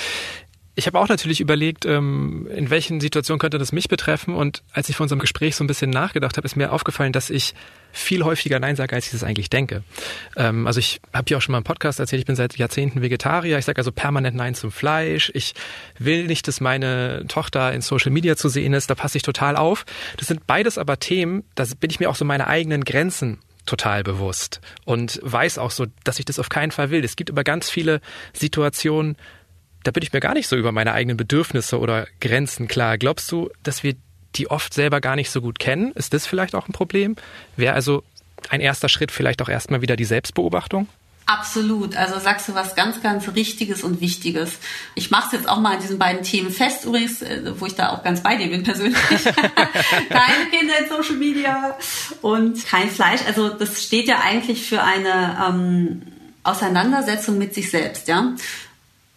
Ich 0.75 0.87
habe 0.87 0.99
auch 0.99 1.09
natürlich 1.09 1.41
überlegt, 1.41 1.85
ähm, 1.85 2.49
in 2.55 2.71
welchen 2.71 3.01
Situationen 3.01 3.39
könnte 3.39 3.59
das 3.59 3.73
mich 3.73 3.89
betreffen. 3.89 4.35
Und 4.35 4.63
als 4.73 4.89
ich 4.89 4.97
vor 4.97 5.05
unserem 5.05 5.19
Gespräch 5.19 5.55
so 5.55 5.63
ein 5.63 5.67
bisschen 5.67 5.91
nachgedacht 5.91 6.39
habe, 6.39 6.47
ist 6.47 6.57
mir 6.57 6.73
aufgefallen, 6.73 7.13
dass 7.13 7.29
ich 7.29 7.55
viel 7.93 8.25
häufiger 8.25 8.59
Nein 8.59 8.75
sage, 8.75 8.97
als 8.97 9.05
ich 9.05 9.13
das 9.13 9.23
eigentlich 9.23 9.51
denke. 9.51 9.85
Ähm, 10.35 10.67
also 10.67 10.81
ich 10.81 11.03
habe 11.13 11.25
hier 11.29 11.37
auch 11.37 11.43
schon 11.43 11.53
mal 11.53 11.59
im 11.59 11.65
Podcast 11.65 12.01
erzählt, 12.01 12.21
ich 12.21 12.27
bin 12.27 12.37
seit 12.37 12.57
Jahrzehnten 12.57 13.03
Vegetarier. 13.03 13.59
Ich 13.59 13.67
sage 13.67 13.79
also 13.79 13.93
permanent 13.93 14.35
Nein 14.35 14.55
zum 14.55 14.73
Fleisch. 14.73 15.31
Ich 15.35 15.53
will 15.99 16.27
nicht, 16.27 16.49
dass 16.49 16.63
meine 16.63 17.27
Tochter 17.29 17.73
in 17.75 17.83
Social 17.83 18.11
Media 18.11 18.37
zu 18.37 18.49
sehen 18.49 18.73
ist. 18.73 18.89
Da 18.89 18.95
passe 18.95 19.19
ich 19.19 19.23
total 19.23 19.57
auf. 19.57 19.85
Das 20.17 20.29
sind 20.29 20.47
beides 20.47 20.79
aber 20.79 20.99
Themen, 20.99 21.45
da 21.55 21.65
bin 21.79 21.91
ich 21.91 22.01
mir 22.01 22.09
auch 22.09 22.17
so 22.17 22.25
meine 22.25 22.47
eigenen 22.47 22.85
Grenzen 22.85 23.41
total 23.67 24.03
bewusst 24.03 24.61
und 24.85 25.21
weiß 25.23 25.59
auch 25.59 25.71
so, 25.71 25.87
dass 26.05 26.19
ich 26.19 26.25
das 26.25 26.39
auf 26.39 26.49
keinen 26.49 26.73
Fall 26.73 26.91
will. 26.91 27.05
Es 27.05 27.15
gibt 27.15 27.31
aber 27.31 27.45
ganz 27.45 27.71
viele 27.71 28.01
Situationen, 28.33 29.17
da 29.85 29.91
bin 29.91 30.03
ich 30.03 30.13
mir 30.13 30.21
gar 30.21 30.35
nicht 30.35 30.49
so 30.49 30.57
über 30.57 30.73
meine 30.73 30.93
eigenen 30.93 31.17
Bedürfnisse 31.17 31.79
oder 31.79 32.07
Grenzen 32.21 32.69
klar. 32.69 32.99
Glaubst 32.99 33.31
du, 33.33 33.51
dass 33.63 33.83
wir 33.83 33.95
die 34.35 34.51
oft 34.51 34.73
selber 34.73 35.01
gar 35.01 35.17
nicht 35.17 35.31
so 35.31 35.41
gut 35.41 35.59
kennen? 35.59 35.93
Ist 35.93 36.15
das 36.15 36.27
vielleicht 36.27 36.55
auch 36.55 36.69
ein 36.69 36.73
Problem? 36.73 37.17
Wäre 37.57 37.75
also 37.75 38.03
ein 38.49 38.61
erster 38.61 38.89
Schritt 38.89 39.13
vielleicht 39.13 39.43
auch 39.43 39.49
erstmal 39.49 39.83
wieder 39.83 39.97
die 39.97 40.05
Selbstbeobachtung? 40.05 40.89
Absolut. 41.27 41.97
Also 41.97 42.19
sagst 42.19 42.49
du 42.49 42.55
was 42.55 42.75
ganz, 42.75 43.01
ganz 43.01 43.29
Richtiges 43.35 43.85
und 43.85 44.01
Wichtiges. 44.01 44.59
Ich 44.95 45.11
mache 45.11 45.27
es 45.27 45.33
jetzt 45.33 45.49
auch 45.49 45.61
mal 45.61 45.77
an 45.77 45.81
diesen 45.81 45.99
beiden 45.99 46.23
Themen 46.23 46.51
fest, 46.51 46.85
übrigens, 46.85 47.23
äh, 47.23 47.53
wo 47.59 47.67
ich 47.67 47.75
da 47.75 47.91
auch 47.91 48.03
ganz 48.03 48.23
bei 48.23 48.37
dir 48.37 48.49
bin 48.49 48.65
persönlich. 48.65 48.99
Keine 49.05 50.47
Kinder 50.51 50.75
in 50.81 50.89
Social 50.89 51.17
Media 51.17 51.79
und 52.23 52.67
kein 52.67 52.91
Fleisch. 52.91 53.21
Also 53.27 53.51
das 53.51 53.85
steht 53.85 54.09
ja 54.09 54.21
eigentlich 54.21 54.67
für 54.67 54.83
eine 54.83 55.39
ähm, 55.49 56.03
Auseinandersetzung 56.43 57.39
mit 57.39 57.55
sich 57.55 57.71
selbst, 57.71 58.09
ja. 58.09 58.35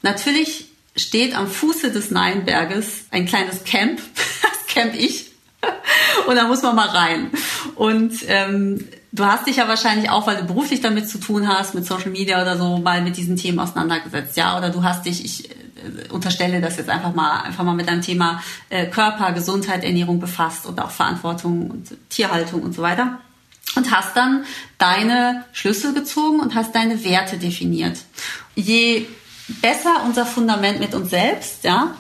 Natürlich 0.05 0.65
steht 0.95 1.35
am 1.35 1.47
Fuße 1.47 1.91
des 1.91 2.11
Neinberges 2.11 3.05
ein 3.09 3.25
kleines 3.25 3.63
Camp. 3.65 3.99
Das 4.41 4.67
camp 4.67 4.93
ich. 4.93 5.31
Und 6.27 6.35
da 6.35 6.47
muss 6.47 6.61
man 6.61 6.75
mal 6.75 6.89
rein. 6.89 7.31
Und 7.75 8.13
ähm, 8.27 8.85
du 9.11 9.25
hast 9.25 9.47
dich 9.47 9.55
ja 9.55 9.67
wahrscheinlich 9.67 10.11
auch, 10.11 10.27
weil 10.27 10.37
du 10.37 10.43
beruflich 10.43 10.81
damit 10.81 11.09
zu 11.09 11.17
tun 11.17 11.47
hast, 11.47 11.73
mit 11.73 11.85
Social 11.85 12.11
Media 12.11 12.41
oder 12.41 12.57
so, 12.57 12.77
mal 12.77 13.01
mit 13.01 13.17
diesen 13.17 13.37
Themen 13.37 13.57
auseinandergesetzt, 13.57 14.37
ja? 14.37 14.57
Oder 14.57 14.69
du 14.69 14.83
hast 14.83 15.05
dich, 15.05 15.25
ich 15.25 15.49
äh, 15.49 16.09
unterstelle 16.11 16.61
das 16.61 16.77
jetzt 16.77 16.89
einfach 16.89 17.15
mal, 17.15 17.41
einfach 17.41 17.63
mal 17.63 17.73
mit 17.73 17.87
einem 17.87 18.01
Thema 18.01 18.43
äh, 18.69 18.85
Körper, 18.85 19.31
Gesundheit, 19.31 19.83
Ernährung 19.83 20.19
befasst 20.19 20.67
und 20.67 20.79
auch 20.79 20.91
Verantwortung 20.91 21.71
und 21.71 21.97
Tierhaltung 22.09 22.61
und 22.61 22.75
so 22.75 22.83
weiter. 22.83 23.19
Und 23.75 23.89
hast 23.89 24.15
dann 24.15 24.45
deine 24.77 25.45
Schlüssel 25.53 25.93
gezogen 25.93 26.41
und 26.41 26.53
hast 26.53 26.75
deine 26.75 27.03
Werte 27.03 27.37
definiert. 27.37 27.97
Je 28.55 29.07
besser 29.47 30.03
unser 30.05 30.25
Fundament 30.25 30.79
mit 30.79 30.93
uns 30.93 31.09
selbst, 31.09 31.63
ja, 31.63 31.95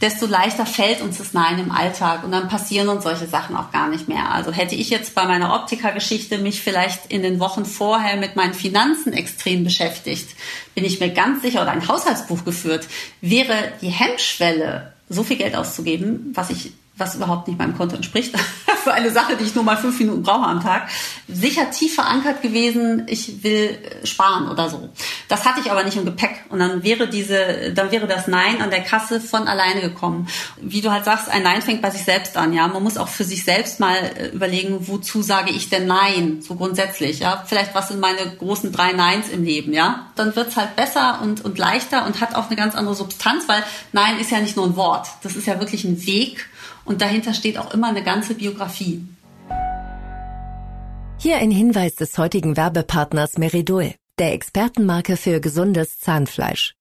desto 0.00 0.26
leichter 0.26 0.66
fällt 0.66 1.00
uns 1.00 1.18
das 1.18 1.32
Nein 1.32 1.58
im 1.58 1.70
Alltag 1.70 2.22
und 2.24 2.30
dann 2.30 2.48
passieren 2.48 2.88
uns 2.88 3.04
solche 3.04 3.26
Sachen 3.26 3.56
auch 3.56 3.72
gar 3.72 3.88
nicht 3.88 4.08
mehr. 4.08 4.30
Also 4.30 4.52
hätte 4.52 4.74
ich 4.74 4.90
jetzt 4.90 5.14
bei 5.14 5.24
meiner 5.24 5.54
Optikergeschichte 5.54 6.38
mich 6.38 6.60
vielleicht 6.60 7.06
in 7.06 7.22
den 7.22 7.40
Wochen 7.40 7.64
vorher 7.64 8.16
mit 8.16 8.36
meinen 8.36 8.54
Finanzen 8.54 9.12
extrem 9.12 9.64
beschäftigt, 9.64 10.36
bin 10.74 10.84
ich 10.84 11.00
mir 11.00 11.10
ganz 11.10 11.42
sicher 11.42 11.62
oder 11.62 11.70
ein 11.70 11.88
Haushaltsbuch 11.88 12.44
geführt, 12.44 12.88
wäre 13.20 13.72
die 13.80 13.88
Hemmschwelle, 13.88 14.92
so 15.08 15.22
viel 15.22 15.36
Geld 15.36 15.56
auszugeben, 15.56 16.32
was 16.34 16.50
ich 16.50 16.72
was 16.96 17.14
überhaupt 17.14 17.48
nicht 17.48 17.58
meinem 17.58 17.76
Konto 17.76 17.96
entspricht, 17.96 18.34
für 18.86 18.94
eine 18.94 19.10
Sache, 19.10 19.36
die 19.36 19.42
ich 19.42 19.54
nur 19.56 19.64
mal 19.64 19.76
fünf 19.76 19.98
Minuten 19.98 20.22
brauche 20.22 20.46
am 20.46 20.62
Tag, 20.62 20.88
sicher 21.26 21.70
tief 21.72 21.96
verankert 21.96 22.40
gewesen, 22.40 23.02
ich 23.08 23.42
will 23.42 23.78
äh, 24.02 24.06
sparen 24.06 24.48
oder 24.48 24.70
so. 24.70 24.90
Das 25.26 25.44
hatte 25.44 25.60
ich 25.60 25.72
aber 25.72 25.82
nicht 25.82 25.96
im 25.96 26.04
Gepäck. 26.04 26.44
Und 26.50 26.60
dann 26.60 26.84
wäre 26.84 27.08
diese, 27.08 27.72
dann 27.74 27.90
wäre 27.90 28.06
das 28.06 28.28
Nein 28.28 28.62
an 28.62 28.70
der 28.70 28.82
Kasse 28.82 29.20
von 29.20 29.48
alleine 29.48 29.80
gekommen. 29.80 30.28
Wie 30.60 30.82
du 30.82 30.92
halt 30.92 31.04
sagst, 31.04 31.28
ein 31.28 31.42
Nein 31.42 31.62
fängt 31.62 31.82
bei 31.82 31.90
sich 31.90 32.04
selbst 32.04 32.36
an, 32.36 32.52
ja. 32.52 32.68
Man 32.68 32.84
muss 32.84 32.96
auch 32.96 33.08
für 33.08 33.24
sich 33.24 33.44
selbst 33.44 33.80
mal 33.80 33.96
äh, 33.96 34.28
überlegen, 34.28 34.86
wozu 34.86 35.20
sage 35.20 35.50
ich 35.50 35.68
denn 35.68 35.88
Nein, 35.88 36.42
so 36.42 36.54
grundsätzlich, 36.54 37.18
ja. 37.18 37.42
Vielleicht 37.44 37.74
was 37.74 37.88
sind 37.88 37.98
meine 37.98 38.36
großen 38.38 38.70
drei 38.70 38.92
Neins 38.92 39.30
im 39.30 39.42
Leben, 39.42 39.72
ja. 39.72 40.06
Dann 40.14 40.36
wird's 40.36 40.56
halt 40.56 40.76
besser 40.76 41.20
und, 41.22 41.44
und 41.44 41.58
leichter 41.58 42.06
und 42.06 42.20
hat 42.20 42.36
auch 42.36 42.46
eine 42.46 42.56
ganz 42.56 42.76
andere 42.76 42.94
Substanz, 42.94 43.48
weil 43.48 43.64
Nein 43.90 44.20
ist 44.20 44.30
ja 44.30 44.40
nicht 44.40 44.56
nur 44.56 44.64
ein 44.64 44.76
Wort. 44.76 45.08
Das 45.24 45.34
ist 45.34 45.48
ja 45.48 45.58
wirklich 45.58 45.82
ein 45.82 46.06
Weg 46.06 46.46
und 46.86 47.02
dahinter 47.02 47.34
steht 47.34 47.58
auch 47.58 47.74
immer 47.74 47.88
eine 47.88 48.02
ganze 48.02 48.34
Biografie. 48.34 49.06
Hier 51.18 51.36
ein 51.38 51.50
Hinweis 51.50 51.96
des 51.96 52.16
heutigen 52.18 52.56
Werbepartners 52.56 53.38
Meridol, 53.38 53.94
der 54.18 54.32
Expertenmarke 54.32 55.16
für 55.16 55.40
gesundes 55.40 55.98
Zahnfleisch. 55.98 56.74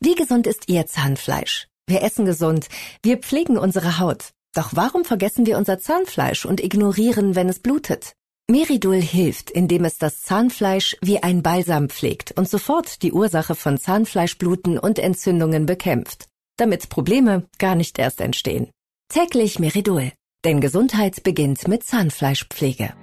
Wie 0.00 0.14
gesund 0.14 0.46
ist 0.46 0.68
Ihr 0.68 0.86
Zahnfleisch? 0.86 1.66
Wir 1.86 2.02
essen 2.02 2.24
gesund, 2.24 2.68
wir 3.02 3.18
pflegen 3.18 3.58
unsere 3.58 3.98
Haut. 3.98 4.30
Doch 4.54 4.70
warum 4.72 5.04
vergessen 5.04 5.46
wir 5.46 5.58
unser 5.58 5.78
Zahnfleisch 5.78 6.44
und 6.44 6.62
ignorieren, 6.62 7.34
wenn 7.34 7.48
es 7.48 7.58
blutet? 7.58 8.12
Meridol 8.50 9.00
hilft, 9.00 9.50
indem 9.50 9.84
es 9.84 9.98
das 9.98 10.22
Zahnfleisch 10.22 10.96
wie 11.00 11.22
ein 11.22 11.42
Balsam 11.42 11.88
pflegt 11.88 12.32
und 12.32 12.48
sofort 12.48 13.02
die 13.02 13.12
Ursache 13.12 13.54
von 13.54 13.78
Zahnfleischbluten 13.78 14.78
und 14.78 14.98
Entzündungen 14.98 15.64
bekämpft, 15.64 16.26
damit 16.56 16.88
Probleme 16.88 17.48
gar 17.58 17.74
nicht 17.74 17.98
erst 17.98 18.20
entstehen. 18.20 18.70
Täglich 19.12 19.58
Meridol, 19.58 20.10
denn 20.42 20.62
Gesundheit 20.62 21.22
beginnt 21.22 21.68
mit 21.68 21.84
Zahnfleischpflege. 21.84 22.94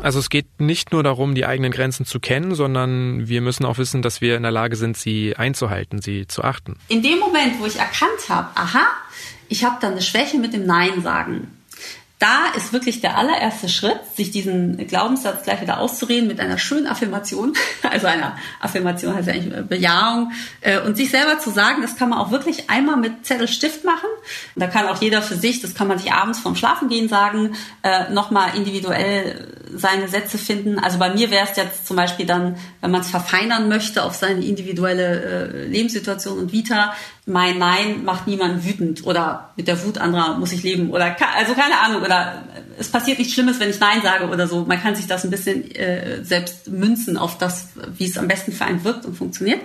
Also 0.00 0.20
es 0.20 0.30
geht 0.30 0.58
nicht 0.58 0.90
nur 0.90 1.02
darum, 1.02 1.34
die 1.34 1.44
eigenen 1.44 1.70
Grenzen 1.70 2.06
zu 2.06 2.18
kennen, 2.18 2.54
sondern 2.54 3.28
wir 3.28 3.42
müssen 3.42 3.66
auch 3.66 3.76
wissen, 3.76 4.00
dass 4.00 4.22
wir 4.22 4.38
in 4.38 4.42
der 4.42 4.50
Lage 4.50 4.76
sind, 4.76 4.96
sie 4.96 5.36
einzuhalten, 5.36 6.00
sie 6.00 6.26
zu 6.26 6.44
achten. 6.44 6.78
In 6.88 7.02
dem 7.02 7.18
Moment, 7.18 7.60
wo 7.60 7.66
ich 7.66 7.76
erkannt 7.76 8.30
habe, 8.30 8.48
aha, 8.54 8.86
ich 9.50 9.64
habe 9.64 9.76
da 9.82 9.88
eine 9.90 10.00
Schwäche 10.00 10.38
mit 10.38 10.54
dem 10.54 10.64
Nein 10.64 11.02
sagen, 11.02 11.48
da 12.22 12.52
ist 12.56 12.72
wirklich 12.72 13.00
der 13.00 13.18
allererste 13.18 13.68
Schritt, 13.68 13.98
sich 14.14 14.30
diesen 14.30 14.76
Glaubenssatz 14.86 15.42
gleich 15.42 15.60
wieder 15.60 15.80
auszureden 15.80 16.28
mit 16.28 16.38
einer 16.38 16.56
schönen 16.56 16.86
Affirmation, 16.86 17.54
also 17.82 18.06
einer 18.06 18.36
Affirmation 18.60 19.12
heißt 19.12 19.26
ja 19.26 19.34
eigentlich 19.34 19.66
Bejahung 19.66 20.30
äh, 20.60 20.78
und 20.78 20.96
sich 20.96 21.10
selber 21.10 21.40
zu 21.40 21.50
sagen, 21.50 21.82
das 21.82 21.96
kann 21.96 22.10
man 22.10 22.20
auch 22.20 22.30
wirklich 22.30 22.70
einmal 22.70 22.96
mit 22.96 23.26
Zettel 23.26 23.48
Stift 23.48 23.84
machen. 23.84 24.08
Da 24.54 24.68
kann 24.68 24.86
auch 24.86 25.02
jeder 25.02 25.20
für 25.20 25.34
sich, 25.34 25.60
das 25.60 25.74
kann 25.74 25.88
man 25.88 25.98
sich 25.98 26.12
abends 26.12 26.38
vorm 26.38 26.54
Schlafengehen 26.54 27.08
sagen, 27.08 27.56
äh, 27.82 28.12
nochmal 28.12 28.54
individuell 28.54 29.48
seine 29.74 30.06
Sätze 30.06 30.38
finden. 30.38 30.78
Also 30.78 30.98
bei 30.98 31.12
mir 31.12 31.30
wäre 31.30 31.48
es 31.50 31.56
jetzt 31.56 31.86
zum 31.88 31.96
Beispiel 31.96 32.26
dann, 32.26 32.56
wenn 32.80 32.90
man 32.92 33.00
es 33.00 33.10
verfeinern 33.10 33.68
möchte 33.68 34.04
auf 34.04 34.14
seine 34.14 34.44
individuelle 34.44 35.22
äh, 35.22 35.66
Lebenssituation 35.66 36.38
und 36.38 36.52
Vita, 36.52 36.94
mein 37.26 37.58
Nein 37.58 38.04
macht 38.04 38.26
niemanden 38.26 38.64
wütend 38.64 39.06
oder 39.06 39.52
mit 39.56 39.68
der 39.68 39.84
Wut 39.84 39.98
anderer 39.98 40.38
muss 40.38 40.52
ich 40.52 40.64
leben 40.64 40.90
oder 40.90 41.16
also 41.36 41.54
keine 41.54 41.78
Ahnung 41.78 42.02
oder 42.12 42.44
es 42.78 42.88
passiert 42.88 43.18
nichts 43.18 43.34
Schlimmes, 43.34 43.58
wenn 43.58 43.70
ich 43.70 43.80
Nein 43.80 44.02
sage 44.02 44.28
oder 44.28 44.46
so. 44.46 44.64
Man 44.64 44.80
kann 44.80 44.94
sich 44.94 45.06
das 45.06 45.24
ein 45.24 45.30
bisschen 45.30 45.70
äh, 45.74 46.22
selbst 46.24 46.68
münzen 46.68 47.16
auf 47.16 47.38
das, 47.38 47.68
wie 47.96 48.04
es 48.04 48.18
am 48.18 48.28
besten 48.28 48.52
für 48.52 48.64
einen 48.64 48.84
wirkt 48.84 49.06
und 49.06 49.16
funktioniert. 49.16 49.60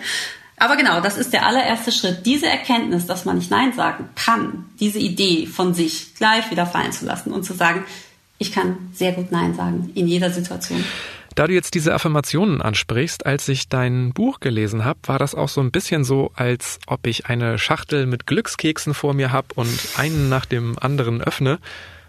Aber 0.57 0.75
genau, 0.75 1.01
das 1.01 1.17
ist 1.17 1.33
der 1.33 1.45
allererste 1.45 1.91
Schritt. 1.91 2.25
Diese 2.25 2.47
Erkenntnis, 2.47 3.05
dass 3.05 3.25
man 3.25 3.37
nicht 3.37 3.51
Nein 3.51 3.73
sagen 3.73 4.09
kann, 4.15 4.65
diese 4.79 4.97
Idee 4.97 5.45
von 5.45 5.73
sich 5.73 6.15
gleich 6.15 6.49
wieder 6.49 6.65
fallen 6.65 6.91
zu 6.91 7.05
lassen 7.05 7.31
und 7.31 7.43
zu 7.43 7.53
sagen, 7.53 7.85
ich 8.39 8.51
kann 8.51 8.77
sehr 8.93 9.11
gut 9.11 9.31
Nein 9.31 9.55
sagen 9.55 9.91
in 9.93 10.07
jeder 10.07 10.31
Situation. 10.31 10.83
Da 11.35 11.45
du 11.45 11.53
jetzt 11.53 11.75
diese 11.75 11.93
Affirmationen 11.93 12.63
ansprichst, 12.63 13.27
als 13.27 13.47
ich 13.47 13.69
dein 13.69 14.11
Buch 14.13 14.39
gelesen 14.39 14.83
habe, 14.83 14.99
war 15.05 15.19
das 15.19 15.35
auch 15.35 15.49
so 15.49 15.61
ein 15.61 15.69
bisschen 15.69 16.03
so, 16.03 16.31
als 16.33 16.79
ob 16.87 17.05
ich 17.05 17.27
eine 17.27 17.59
Schachtel 17.59 18.07
mit 18.07 18.25
Glückskeksen 18.25 18.95
vor 18.95 19.13
mir 19.13 19.31
habe 19.31 19.49
und 19.53 19.69
einen 19.97 20.29
nach 20.29 20.45
dem 20.45 20.79
anderen 20.79 21.21
öffne, 21.21 21.59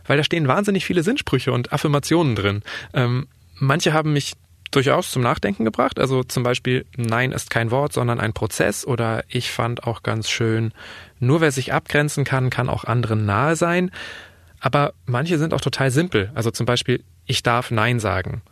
weil 0.09 0.17
da 0.17 0.25
stehen 0.25 0.49
wahnsinnig 0.49 0.85
viele 0.85 1.05
Sinnsprüche 1.05 1.53
und 1.53 1.73
Affirmationen 1.73 2.35
drin. 2.35 2.63
Ähm, 2.93 3.29
manche 3.55 3.93
haben 3.93 4.13
mich 4.13 4.33
durchaus 4.71 5.11
zum 5.11 5.23
Nachdenken 5.23 5.65
gebracht. 5.65 5.99
Also 5.99 6.25
zum 6.25 6.43
Beispiel, 6.43 6.85
Nein 6.97 7.33
ist 7.33 7.51
kein 7.51 7.71
Wort, 7.71 7.93
sondern 7.93 8.21
ein 8.21 8.33
Prozess. 8.33 8.87
Oder 8.87 9.25
ich 9.29 9.51
fand 9.51 9.85
auch 9.85 10.03
ganz 10.03 10.29
schön, 10.29 10.73
nur 11.21 11.41
wer 11.41 11.53
sich 11.53 11.73
abgrenzen 11.73 12.25
kann, 12.25 12.51
kann 12.51 12.69
auch 12.69 12.85
anderen 12.85 13.25
nahe 13.25 13.57
sein. 13.57 13.91
Aber 14.61 14.93
manche 15.07 15.39
sind 15.39 15.55
auch 15.55 15.61
total 15.61 15.91
simpel. 15.91 16.31
Also 16.35 16.51
zum 16.51 16.67
Beispiel, 16.67 17.05
ich 17.27 17.43
darf 17.43 17.71
Nein 17.71 18.01
sagen. 18.01 18.43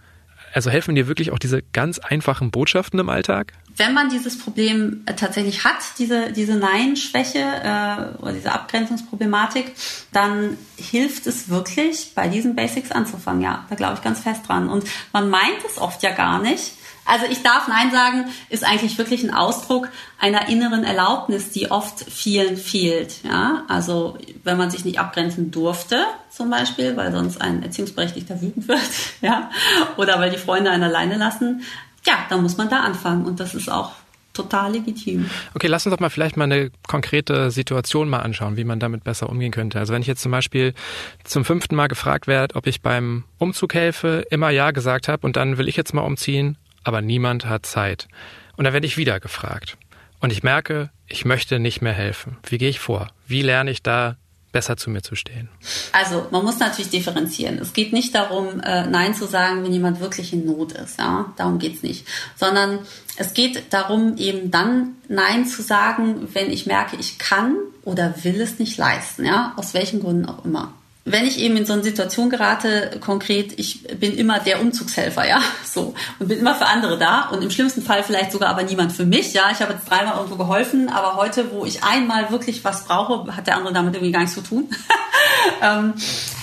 Also 0.57 0.71
helfen 0.71 0.95
dir 0.95 1.07
wirklich 1.07 1.33
auch 1.33 1.39
diese 1.39 1.61
ganz 1.61 1.99
einfachen 1.99 2.51
Botschaften 2.51 2.99
im 2.99 3.11
Alltag? 3.11 3.53
Wenn 3.77 3.93
man 3.93 4.09
dieses 4.09 4.39
Problem 4.39 5.03
äh, 5.05 5.13
tatsächlich 5.13 5.65
hat, 5.65 5.77
diese, 5.99 6.33
diese 6.33 6.55
Nein-Schwäche 6.55 7.41
äh, 7.41 8.23
oder 8.23 8.33
diese 8.33 8.53
Abgrenzungsproblematik, 8.53 9.73
dann 10.13 10.57
hilft 10.79 11.27
es 11.27 11.51
wirklich, 11.51 12.13
bei 12.15 12.29
diesen 12.29 12.57
Basics 12.57 12.91
anzufangen. 12.91 13.43
Ja, 13.43 13.67
da 13.69 13.75
glaube 13.75 13.97
ich 13.97 14.03
ganz 14.03 14.21
fest 14.21 14.49
dran. 14.49 14.71
Und 14.71 14.85
man 15.13 15.29
meint 15.29 15.63
es 15.69 15.77
oft 15.77 16.03
ja 16.03 16.13
gar 16.13 16.41
nicht. 16.41 16.73
Also 17.07 17.27
ich 17.31 17.43
darf 17.43 17.69
Nein 17.69 17.91
sagen, 17.91 18.27
ist 18.49 18.65
eigentlich 18.65 18.99
wirklich 18.99 19.23
ein 19.23 19.33
Ausdruck 19.33 19.89
einer 20.19 20.49
inneren 20.49 20.85
Erlaubnis, 20.85 21.51
die 21.51 21.71
oft 21.71 22.01
vielen 22.11 22.57
fehlt. 22.57 23.23
Ja, 23.25 23.65
also 23.69 24.19
wenn 24.45 24.57
man 24.57 24.71
sich 24.71 24.85
nicht 24.85 24.99
abgrenzen 24.99 25.51
durfte, 25.51 26.05
zum 26.31 26.51
Beispiel, 26.51 26.97
weil 26.97 27.13
sonst 27.13 27.41
ein 27.41 27.63
Erziehungsberechtigter 27.63 28.43
wütend 28.43 28.69
wird, 28.69 28.81
ja, 29.21 29.51
oder 29.97 30.19
weil 30.21 30.31
die 30.31 30.39
Freunde 30.39 30.71
einen 30.71 30.83
alleine 30.83 31.17
lassen, 31.17 31.63
ja, 32.07 32.15
dann 32.29 32.43
muss 32.43 32.57
man 32.57 32.69
da 32.69 32.81
anfangen. 32.81 33.25
Und 33.25 33.41
das 33.41 33.55
ist 33.55 33.69
auch 33.69 33.93
total 34.37 34.73
legitim. 34.73 35.29
Okay, 35.55 35.67
lass 35.67 35.87
uns 35.87 35.95
doch 35.95 36.01
mal 36.01 36.11
vielleicht 36.11 36.37
mal 36.37 36.45
eine 36.45 36.71
konkrete 36.87 37.51
Situation 37.51 38.09
mal 38.09 38.21
anschauen, 38.21 38.57
wie 38.57 38.65
man 38.65 38.79
damit 38.79 39.03
besser 39.03 39.29
umgehen 39.31 39.51
könnte. 39.51 39.79
Also 39.79 39.93
wenn 39.93 40.03
ich 40.03 40.09
jetzt 40.09 40.23
zum 40.23 40.33
Beispiel 40.33 40.75
zum 41.25 41.45
fünften 41.45 41.75
Mal 41.75 41.89
gefragt 41.89 42.27
werde, 42.27 42.55
ob 42.55 42.67
ich 42.67 42.83
beim 42.83 43.25
Umzug 43.39 43.75
helfe, 43.75 44.27
immer 44.31 44.51
Ja 44.51 44.71
gesagt 44.71 45.09
habe 45.09 45.27
und 45.27 45.37
dann 45.37 45.59
will 45.59 45.69
ich 45.69 45.77
jetzt 45.77 45.95
mal 45.95 46.03
umziehen, 46.03 46.59
aber 46.87 47.03
niemand 47.03 47.47
hat 47.47 47.67
Zeit. 47.67 48.07
Und 48.57 48.65
dann 48.65 48.73
werde 48.73 48.87
ich 48.87 48.97
wieder 48.97 49.19
gefragt. 49.19 49.77
Und 50.21 50.33
ich 50.33 50.43
merke, 50.43 50.91
ich 51.09 51.25
möchte 51.25 51.59
nicht 51.59 51.83
mehr 51.83 51.93
helfen. 51.93 52.39
Wie 52.49 52.59
gehe 52.59 52.71
ich 52.71 52.79
vor? 52.79 53.09
Wie 53.27 53.43
lerne 53.43 53.71
ich 53.71 53.83
da 53.83 54.17
besser 54.53 54.77
zu 54.77 54.89
mir 54.89 55.03
zu 55.03 55.17
stehen? 55.17 55.49
Also 55.93 56.29
man 56.31 56.45
muss 56.45 56.59
natürlich 56.59 56.91
differenzieren. 56.91 57.59
Es 57.59 57.73
geht 57.73 57.93
nicht 57.93 58.15
darum, 58.15 58.61
äh, 58.61 58.87
Nein 58.87 59.15
zu 59.15 59.27
sagen, 59.27 59.65
wenn 59.65 59.73
jemand 59.73 60.01
wirklich 60.01 60.33
in 60.33 60.47
Not 60.47 60.73
ist. 60.73 60.99
Ja? 60.99 61.35
Darum 61.37 61.59
geht's 61.59 61.83
nicht. 61.83 62.07
Sondern 62.37 62.79
es 63.17 63.35
geht 63.35 63.73
darum, 63.73 64.17
eben 64.17 64.51
dann 64.51 64.95
Nein 65.09 65.45
zu 65.45 65.63
sagen, 65.63 66.29
wenn 66.33 66.51
ich 66.51 66.67
merke, 66.67 66.97
ich 66.97 67.19
kann 67.19 67.57
oder 67.83 68.15
will 68.23 68.41
es 68.41 68.59
nicht 68.59 68.79
leisten. 68.79 69.25
Ja? 69.25 69.55
Aus 69.57 69.75
welchen 69.75 70.01
Gründen 70.01 70.27
auch 70.27 70.45
immer 70.45 70.73
wenn 71.09 71.25
ich 71.25 71.39
eben 71.39 71.57
in 71.57 71.65
so 71.65 71.73
eine 71.73 71.85
Situation 71.85 72.31
gerate, 72.31 72.99
konkret, 73.01 73.59
ich 73.59 73.85
bin 73.85 74.17
immer 74.17 74.41
der 74.41 74.61
Umzugshelfer, 74.61 75.27
ja, 75.27 75.41
so, 75.65 75.95
und 76.19 76.27
bin 76.27 76.41
immer 76.41 76.57
für 76.57 76.67
andere 76.67 76.99
da 76.99 77.29
und 77.29 77.43
im 77.43 77.51
schlimmsten 77.51 77.81
Fall 77.81 78.03
vielleicht 78.03 78.33
sogar 78.33 78.51
aber 78.51 78.65
niemand 78.65 78.93
für 78.93 79.07
mich, 79.07 79.33
ja, 79.33 79.45
ich 79.53 79.61
habe 79.61 79.75
jetzt 79.75 79.89
dreimal 79.89 80.17
irgendwo 80.17 80.35
geholfen, 80.35 80.89
aber 80.89 81.15
heute, 81.15 81.53
wo 81.53 81.65
ich 81.65 81.85
einmal 81.85 82.33
wirklich 82.33 82.65
was 82.65 82.87
brauche, 82.87 83.37
hat 83.37 83.47
der 83.47 83.57
andere 83.57 83.73
damit 83.73 83.95
irgendwie 83.95 84.11
gar 84.11 84.21
nichts 84.21 84.35
zu 84.35 84.43
tun. 84.43 84.69
ähm, 85.63 85.95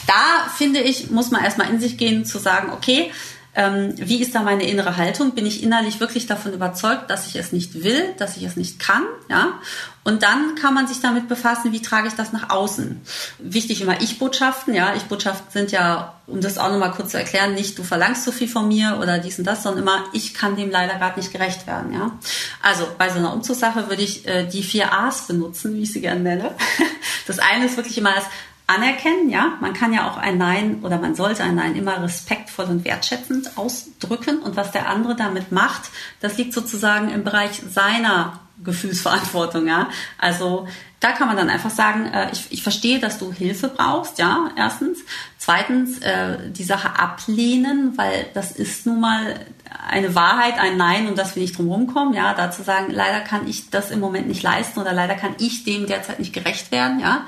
da 0.08 0.50
finde 0.56 0.80
ich, 0.80 1.12
muss 1.12 1.30
man 1.30 1.44
erstmal 1.44 1.70
in 1.70 1.82
sich 1.82 1.98
gehen, 1.98 2.24
zu 2.24 2.40
sagen, 2.40 2.72
okay, 2.72 3.12
ähm, 3.56 3.94
wie 3.98 4.22
ist 4.22 4.34
da 4.34 4.42
meine 4.42 4.64
innere 4.64 4.98
Haltung? 4.98 5.36
Bin 5.36 5.46
ich 5.46 5.62
innerlich 5.62 6.00
wirklich 6.00 6.26
davon 6.26 6.54
überzeugt, 6.54 7.10
dass 7.10 7.28
ich 7.28 7.36
es 7.36 7.52
nicht 7.52 7.84
will, 7.84 8.14
dass 8.18 8.38
ich 8.38 8.44
es 8.44 8.56
nicht 8.56 8.80
kann? 8.80 9.04
Ja. 9.30 9.60
Und 10.04 10.24
dann 10.24 10.56
kann 10.56 10.74
man 10.74 10.88
sich 10.88 11.00
damit 11.00 11.30
befassen, 11.30 11.72
wie 11.72 11.82
trage 11.82 12.08
ich 12.08 12.14
das 12.14 12.34
nach 12.34 12.50
außen? 12.50 13.02
Wichtig 13.40 13.82
immer 13.82 14.02
Ich-Botschaften. 14.02 14.74
Ja, 14.74 14.96
Ich-Botschaften 14.96 15.52
sind 15.52 15.72
ja, 15.72 16.16
um 16.28 16.42
das 16.42 16.58
auch 16.58 16.70
nochmal 16.70 16.92
kurz 16.92 17.12
zu 17.12 17.18
erklären, 17.18 17.54
nicht 17.54 17.78
du 17.78 17.84
verlangst 17.84 18.24
so 18.26 18.32
viel 18.32 18.50
von 18.50 18.68
mir 18.68 19.00
oder 19.02 19.20
dies 19.20 19.40
und 19.40 19.46
das, 19.46 19.64
sondern 19.64 19.84
immer 19.84 20.04
ich 20.12 20.34
kann 20.34 20.56
dem 20.56 20.70
leider 20.70 20.96
gerade 20.96 21.20
nicht 21.20 21.32
gerecht 21.32 21.68
werden. 21.68 21.94
Ja, 21.94 22.12
also 22.62 22.86
bei 22.98 23.10
so 23.10 23.20
einer 23.20 23.34
Umzugssache 23.34 23.90
würde 23.90 24.02
ich 24.02 24.28
äh, 24.28 24.46
die 24.46 24.64
vier 24.64 24.94
A's 24.94 25.28
benutzen, 25.28 25.74
wie 25.76 25.84
ich 25.84 25.94
sie 25.94 26.02
gerne 26.02 26.22
nenne. 26.22 26.52
Das 27.26 27.40
eine 27.40 27.68
ist 27.68 27.78
wirklich 27.78 27.98
immer 27.98 28.14
das 28.14 28.26
anerkennen, 28.68 29.30
ja. 29.30 29.58
Man 29.62 29.74
kann 29.74 29.94
ja 29.94 30.10
auch 30.10 30.18
ein 30.18 30.38
Nein 30.38 30.80
oder 30.84 30.98
man 30.98 31.16
sollte 31.16 31.44
ein 31.44 31.56
Nein 31.56 31.76
immer 31.76 32.02
respektvoll 32.02 32.66
und 32.66 32.86
wertschätzend 32.86 33.58
ausdrücken. 33.58 34.40
Und 34.40 34.56
was 34.56 34.72
der 34.72 34.90
andere 34.90 35.16
damit 35.16 35.52
macht, 35.52 35.84
das 36.20 36.38
liegt 36.38 36.54
sozusagen 36.54 37.10
im 37.12 37.24
Bereich 37.24 37.62
seiner 37.70 38.40
Gefühlsverantwortung, 38.64 39.68
ja. 39.68 39.90
Also 40.18 40.68
da 41.00 41.12
kann 41.12 41.28
man 41.28 41.36
dann 41.36 41.50
einfach 41.50 41.70
sagen, 41.70 42.06
äh, 42.06 42.32
ich, 42.32 42.46
ich 42.50 42.64
verstehe, 42.64 43.00
dass 43.00 43.20
du 43.20 43.34
Hilfe 43.34 43.68
brauchst, 43.68 44.20
ja, 44.20 44.50
erstens. 44.56 45.00
Zweitens, 45.38 46.00
äh, 46.00 46.38
die 46.50 46.64
Sache 46.64 46.98
ablehnen, 46.98 47.98
weil 47.98 48.28
das 48.34 48.52
ist 48.52 48.86
nun 48.86 49.02
mal 49.02 49.40
eine 49.90 50.16
Wahrheit, 50.16 50.58
ein 50.58 50.78
Nein 50.78 51.08
und 51.08 51.18
dass 51.18 51.36
wir 51.36 51.42
nicht 51.42 51.58
drum 51.58 51.68
rumkommen, 51.68 52.14
ja, 52.14 52.34
da 52.34 52.52
zu 52.52 52.64
sagen, 52.64 52.92
leider 52.92 53.20
kann 53.20 53.48
ich 53.48 53.70
das 53.70 53.92
im 53.92 54.00
Moment 54.00 54.28
nicht 54.28 54.44
leisten 54.44 54.80
oder 54.80 54.94
leider 54.94 55.16
kann 55.16 55.36
ich 55.40 55.66
dem 55.66 55.88
derzeit 55.88 56.20
nicht 56.20 56.34
gerecht 56.34 56.72
werden, 56.72 57.00
ja. 57.00 57.26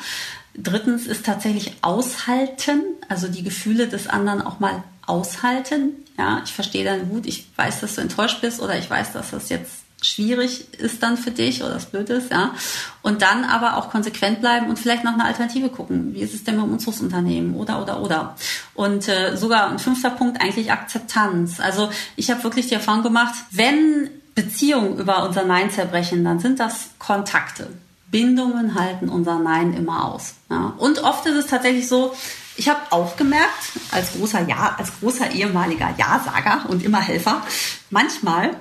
Drittens 0.57 1.05
ist 1.05 1.25
tatsächlich 1.25 1.73
aushalten, 1.81 2.81
also 3.09 3.27
die 3.27 3.43
Gefühle 3.43 3.87
des 3.87 4.07
anderen 4.07 4.41
auch 4.41 4.61
mal 4.61 4.83
aushalten. 5.05 6.05
Ja, 6.17 6.41
ich 6.45 6.53
verstehe 6.53 6.85
dann 6.85 7.09
gut, 7.09 7.25
ich 7.25 7.47
weiß, 7.57 7.81
dass 7.81 7.95
du 7.95 8.01
enttäuscht 8.01 8.39
bist 8.39 8.61
oder 8.61 8.77
ich 8.77 8.89
weiß, 8.89 9.11
dass 9.11 9.31
das 9.31 9.49
jetzt 9.49 9.84
schwierig 10.05 10.73
ist 10.77 11.01
dann 11.01 11.17
für 11.17 11.31
dich 11.31 11.63
oder 11.63 11.73
das 11.73 11.85
blöd 11.85 12.09
ist, 12.09 12.31
ja. 12.31 12.53
Und 13.01 13.21
dann 13.21 13.43
aber 13.43 13.77
auch 13.77 13.89
konsequent 13.89 14.41
bleiben 14.41 14.69
und 14.69 14.77
vielleicht 14.77 15.03
nach 15.03 15.13
einer 15.13 15.25
Alternative 15.25 15.69
gucken. 15.69 16.13
Wie 16.13 16.21
ist 16.21 16.33
es 16.33 16.43
denn 16.43 16.55
mit 16.55 16.65
unseres 16.65 17.01
Unternehmen? 17.01 17.55
Oder, 17.55 17.81
oder, 17.81 18.01
oder. 18.01 18.35
Und 18.73 19.07
äh, 19.07 19.35
sogar 19.35 19.69
ein 19.69 19.79
fünfter 19.79 20.11
Punkt, 20.11 20.41
eigentlich 20.41 20.71
Akzeptanz. 20.71 21.59
Also 21.59 21.89
ich 22.15 22.29
habe 22.29 22.43
wirklich 22.43 22.67
die 22.67 22.75
Erfahrung 22.75 23.03
gemacht, 23.03 23.33
wenn 23.51 24.09
Beziehungen 24.35 24.97
über 24.97 25.23
unser 25.23 25.45
Nein 25.45 25.71
zerbrechen, 25.71 26.23
dann 26.23 26.39
sind 26.39 26.59
das 26.59 26.89
Kontakte. 26.99 27.69
Bindungen 28.11 28.75
halten 28.75 29.09
unser 29.09 29.39
Nein 29.39 29.73
immer 29.73 30.05
aus. 30.05 30.35
Ja. 30.49 30.73
Und 30.77 30.99
oft 31.03 31.25
ist 31.25 31.35
es 31.35 31.47
tatsächlich 31.47 31.87
so, 31.87 32.13
ich 32.57 32.69
habe 32.69 32.79
auch 32.91 33.17
gemerkt, 33.17 33.73
als 33.91 34.13
großer, 34.13 34.47
ja, 34.47 34.75
als 34.77 34.91
großer 34.99 35.31
ehemaliger 35.31 35.93
Ja-Sager 35.97 36.69
und 36.69 36.83
immer 36.83 37.01
Helfer, 37.01 37.41
manchmal 37.89 38.51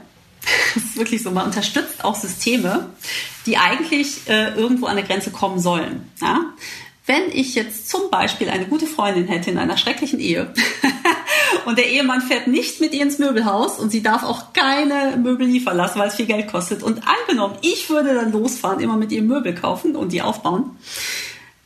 das 0.75 0.85
ist 0.85 0.97
wirklich 0.97 1.23
so, 1.23 1.31
man 1.31 1.47
unterstützt 1.47 2.05
auch 2.05 2.15
Systeme, 2.15 2.91
die 3.47 3.57
eigentlich 3.57 4.29
äh, 4.29 4.55
irgendwo 4.55 4.87
an 4.87 4.97
der 4.97 5.05
Grenze 5.05 5.31
kommen 5.31 5.59
sollen. 5.59 6.11
Ja? 6.21 6.53
Wenn 7.07 7.31
ich 7.33 7.55
jetzt 7.55 7.89
zum 7.89 8.11
Beispiel 8.11 8.49
eine 8.49 8.67
gute 8.67 8.87
Freundin 8.87 9.29
hätte 9.29 9.51
in 9.51 9.59
einer 9.59 9.77
schrecklichen 9.77 10.21
Ehe 10.21 10.55
und 11.67 11.77
der 11.79 11.91
Ehemann 11.91 12.23
fährt 12.23 12.47
nicht 12.47 12.81
mit 12.81 12.95
ihr 12.95 13.03
ins 13.03 13.19
Möbelhaus 13.19 13.79
und 13.79 13.91
sie 13.91 14.03
darf 14.03 14.23
auch 14.23 14.55
keine 14.55 15.17
Möbel 15.19 15.47
liefern 15.47 15.77
lassen, 15.77 15.99
weil 15.99 16.09
es 16.09 16.15
viel 16.15 16.27
Geld 16.27 16.49
kostet. 16.49 16.83
Und 16.83 17.03
angenommen, 17.07 17.57
ich 17.61 17.91
würde 17.91 18.15
dann 18.15 18.33
losfahren, 18.33 18.81
immer 18.81 18.97
mit 18.97 19.13
ihr 19.13 19.23
Möbel 19.23 19.55
kaufen 19.55 19.97
und 19.97 20.13
die 20.13 20.23
aufbauen, 20.23 20.77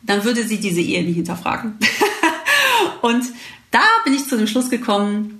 dann 0.02 0.24
würde 0.24 0.42
sie 0.42 0.58
diese 0.58 0.80
Ehe 0.80 1.04
nie 1.04 1.12
hinterfragen. 1.12 1.78
und 3.02 3.24
da 3.70 3.82
bin 4.04 4.14
ich 4.14 4.26
zu 4.26 4.36
dem 4.36 4.46
Schluss 4.46 4.70
gekommen, 4.70 5.37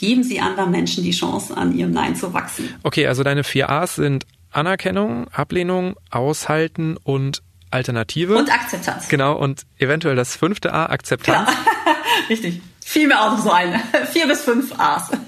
geben 0.00 0.24
Sie 0.24 0.40
anderen 0.40 0.72
Menschen 0.72 1.04
die 1.04 1.12
Chance, 1.12 1.56
an 1.56 1.76
ihrem 1.76 1.92
Nein 1.92 2.16
zu 2.16 2.32
wachsen. 2.34 2.74
Okay, 2.82 3.06
also 3.06 3.22
deine 3.22 3.44
vier 3.44 3.70
A's 3.70 3.94
sind 3.94 4.26
Anerkennung, 4.50 5.28
Ablehnung, 5.28 5.94
Aushalten 6.10 6.96
und 6.96 7.42
Alternative. 7.70 8.36
Und 8.36 8.52
Akzeptanz. 8.52 9.08
Genau, 9.08 9.36
und 9.36 9.62
eventuell 9.78 10.16
das 10.16 10.34
fünfte 10.34 10.72
A, 10.72 10.86
Akzeptanz. 10.86 11.48
Genau. 11.48 11.58
Richtig 12.28 12.60
fiel 12.90 13.06
mir 13.06 13.20
auch 13.20 13.36
noch 13.36 13.44
so 13.44 13.50
ein. 13.50 13.80
Vier 14.12 14.26
bis 14.26 14.42
fünf 14.42 14.72
A's. 14.78 15.10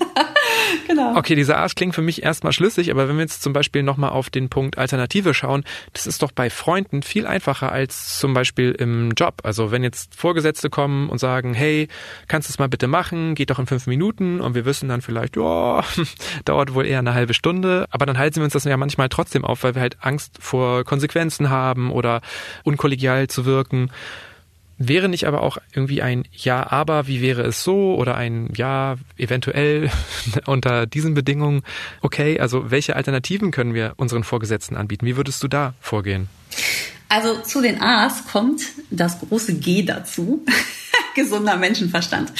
genau. 0.86 1.16
Okay, 1.16 1.34
diese 1.34 1.56
A's 1.56 1.74
klingen 1.74 1.92
für 1.92 2.02
mich 2.02 2.22
erstmal 2.22 2.52
schlüssig, 2.52 2.90
aber 2.90 3.08
wenn 3.08 3.16
wir 3.16 3.22
jetzt 3.22 3.42
zum 3.42 3.52
Beispiel 3.52 3.82
nochmal 3.82 4.10
auf 4.10 4.30
den 4.30 4.48
Punkt 4.48 4.78
Alternative 4.78 5.34
schauen, 5.34 5.64
das 5.92 6.06
ist 6.06 6.22
doch 6.22 6.32
bei 6.32 6.50
Freunden 6.50 7.02
viel 7.02 7.26
einfacher 7.26 7.72
als 7.72 8.18
zum 8.18 8.34
Beispiel 8.34 8.72
im 8.72 9.12
Job. 9.12 9.40
Also 9.42 9.70
wenn 9.70 9.82
jetzt 9.82 10.14
Vorgesetzte 10.14 10.70
kommen 10.70 11.08
und 11.08 11.18
sagen, 11.18 11.54
hey, 11.54 11.88
kannst 12.28 12.48
du 12.48 12.52
es 12.52 12.58
mal 12.58 12.68
bitte 12.68 12.86
machen, 12.86 13.34
geht 13.34 13.50
doch 13.50 13.58
in 13.58 13.66
fünf 13.66 13.86
Minuten 13.86 14.40
und 14.40 14.54
wir 14.54 14.64
wissen 14.64 14.88
dann 14.88 15.02
vielleicht, 15.02 15.36
ja, 15.36 15.84
dauert 16.44 16.74
wohl 16.74 16.86
eher 16.86 17.00
eine 17.00 17.14
halbe 17.14 17.34
Stunde, 17.34 17.86
aber 17.90 18.06
dann 18.06 18.18
halten 18.18 18.36
wir 18.36 18.44
uns 18.44 18.52
das 18.52 18.64
ja 18.64 18.76
manchmal 18.76 19.08
trotzdem 19.08 19.44
auf, 19.44 19.62
weil 19.64 19.74
wir 19.74 19.82
halt 19.82 19.98
Angst 20.00 20.38
vor 20.40 20.84
Konsequenzen 20.84 21.50
haben 21.50 21.90
oder 21.90 22.20
unkollegial 22.64 23.28
zu 23.28 23.44
wirken. 23.44 23.90
Wäre 24.88 25.08
nicht 25.08 25.28
aber 25.28 25.42
auch 25.42 25.58
irgendwie 25.72 26.02
ein 26.02 26.24
Ja, 26.32 26.70
aber 26.70 27.06
wie 27.06 27.22
wäre 27.22 27.42
es 27.42 27.62
so 27.62 27.94
oder 27.94 28.16
ein 28.16 28.50
Ja, 28.56 28.96
eventuell 29.16 29.90
unter 30.46 30.86
diesen 30.86 31.14
Bedingungen 31.14 31.62
okay? 32.00 32.40
Also 32.40 32.70
welche 32.70 32.96
Alternativen 32.96 33.52
können 33.52 33.74
wir 33.74 33.94
unseren 33.96 34.24
Vorgesetzten 34.24 34.76
anbieten? 34.76 35.06
Wie 35.06 35.16
würdest 35.16 35.42
du 35.42 35.48
da 35.48 35.74
vorgehen? 35.80 36.28
Also 37.08 37.40
zu 37.42 37.60
den 37.60 37.80
A's 37.80 38.26
kommt 38.26 38.62
das 38.90 39.20
große 39.20 39.54
G 39.54 39.82
dazu. 39.82 40.44
Gesunder 41.14 41.58
Menschenverstand. 41.58 42.32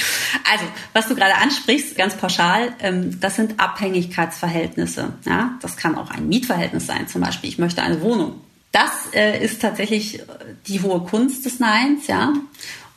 Also, 0.50 0.64
was 0.94 1.06
du 1.06 1.14
gerade 1.14 1.34
ansprichst, 1.34 1.94
ganz 1.94 2.14
pauschal, 2.16 2.72
ähm, 2.80 3.20
das 3.20 3.36
sind 3.36 3.60
Abhängigkeitsverhältnisse. 3.60 5.12
Ja, 5.26 5.58
das 5.60 5.76
kann 5.76 5.96
auch 5.96 6.10
ein 6.10 6.26
Mietverhältnis 6.26 6.86
sein. 6.86 7.06
Zum 7.06 7.20
Beispiel, 7.20 7.50
ich 7.50 7.58
möchte 7.58 7.82
eine 7.82 8.00
Wohnung 8.00 8.40
das 8.72 8.90
äh, 9.12 9.44
ist 9.44 9.62
tatsächlich 9.62 10.22
die 10.66 10.80
hohe 10.80 11.00
Kunst 11.00 11.44
des 11.44 11.60
Neins, 11.60 12.06
ja. 12.06 12.32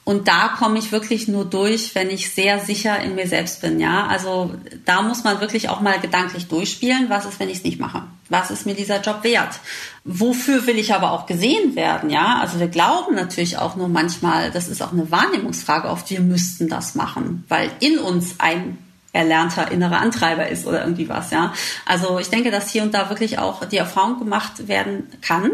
Und 0.06 0.28
da 0.28 0.50
komme 0.50 0.78
ich 0.78 0.92
wirklich 0.92 1.28
nur 1.28 1.46
durch, 1.46 1.96
wenn 1.96 2.12
ich 2.12 2.32
sehr 2.32 2.60
sicher 2.60 3.00
in 3.00 3.16
mir 3.16 3.28
selbst 3.28 3.62
bin, 3.62 3.80
ja. 3.80 4.06
Also 4.06 4.54
da 4.86 5.02
muss 5.02 5.24
man 5.24 5.42
wirklich 5.42 5.68
auch 5.68 5.82
mal 5.82 6.00
gedanklich 6.00 6.48
durchspielen. 6.48 7.10
Was 7.10 7.26
ist, 7.26 7.40
wenn 7.40 7.50
ich 7.50 7.58
es 7.58 7.64
nicht 7.64 7.80
mache? 7.80 8.04
Was 8.30 8.52
ist 8.52 8.68
mir 8.68 8.76
dieser 8.76 9.02
Job 9.02 9.24
wert? 9.24 9.60
Wofür 10.04 10.68
will 10.68 10.78
ich 10.78 10.94
aber 10.94 11.12
auch 11.12 11.26
gesehen 11.26 11.76
werden, 11.76 12.12
ja? 12.12 12.40
Also 12.40 12.60
wir 12.60 12.68
glauben 12.68 13.16
natürlich 13.16 13.58
auch 13.58 13.76
nur 13.76 13.88
manchmal, 13.88 14.52
das 14.52 14.68
ist 14.68 14.84
auch 14.84 14.94
eine 14.94 15.10
Wahrnehmungsfrage 15.10 15.90
oft, 15.90 16.10
wir 16.12 16.22
müssten 16.22 16.70
das 16.70 16.94
machen, 16.94 17.44
weil 17.50 17.72
in 17.80 17.98
uns 17.98 18.36
ein 18.38 18.78
erlernter 19.16 19.72
innerer 19.72 20.00
Antreiber 20.00 20.48
ist 20.50 20.68
oder 20.68 20.82
irgendwie 20.82 21.10
was, 21.10 21.32
ja. 21.32 21.54
Also 21.86 22.20
ich 22.20 22.30
denke, 22.30 22.52
dass 22.52 22.70
hier 22.70 22.84
und 22.84 22.94
da 22.94 23.10
wirklich 23.10 23.40
auch 23.40 23.66
die 23.66 23.78
Erfahrung 23.78 24.20
gemacht 24.20 24.68
werden 24.68 25.08
kann. 25.22 25.52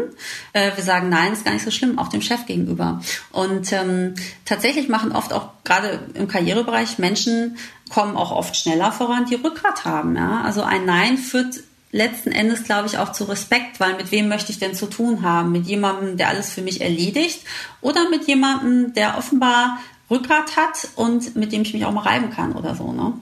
Äh, 0.52 0.72
wir 0.74 0.82
sagen, 0.82 1.08
nein, 1.08 1.32
ist 1.32 1.44
gar 1.44 1.52
nicht 1.52 1.64
so 1.64 1.70
schlimm, 1.70 1.98
auch 1.98 2.08
dem 2.08 2.22
Chef 2.22 2.46
gegenüber. 2.46 3.00
Und 3.30 3.72
ähm, 3.72 4.14
tatsächlich 4.44 4.88
machen 4.88 5.12
oft 5.12 5.32
auch 5.32 5.50
gerade 5.64 6.00
im 6.14 6.28
Karrierebereich 6.28 6.98
Menschen 6.98 7.56
kommen 7.88 8.16
auch 8.16 8.32
oft 8.32 8.56
schneller 8.56 8.90
voran, 8.90 9.26
die 9.26 9.36
Rückgrat 9.36 9.84
haben, 9.84 10.16
ja. 10.16 10.42
Also 10.42 10.62
ein 10.62 10.84
Nein 10.84 11.16
führt 11.16 11.60
letzten 11.92 12.32
Endes, 12.32 12.64
glaube 12.64 12.88
ich, 12.88 12.98
auch 12.98 13.12
zu 13.12 13.24
Respekt, 13.24 13.78
weil 13.78 13.94
mit 13.96 14.10
wem 14.10 14.28
möchte 14.28 14.50
ich 14.50 14.58
denn 14.58 14.74
zu 14.74 14.86
tun 14.86 15.22
haben? 15.22 15.52
Mit 15.52 15.66
jemandem, 15.66 16.16
der 16.16 16.28
alles 16.28 16.50
für 16.50 16.62
mich 16.62 16.80
erledigt 16.80 17.42
oder 17.82 18.08
mit 18.08 18.26
jemandem, 18.26 18.94
der 18.94 19.18
offenbar 19.18 19.78
Rückgrat 20.12 20.56
hat 20.56 20.88
und 20.94 21.34
mit 21.34 21.52
dem 21.52 21.62
ich 21.62 21.72
mich 21.74 21.84
auch 21.84 21.92
mal 21.92 22.02
reiben 22.02 22.30
kann 22.30 22.52
oder 22.52 22.74
so. 22.74 22.92
Ne? 22.92 23.14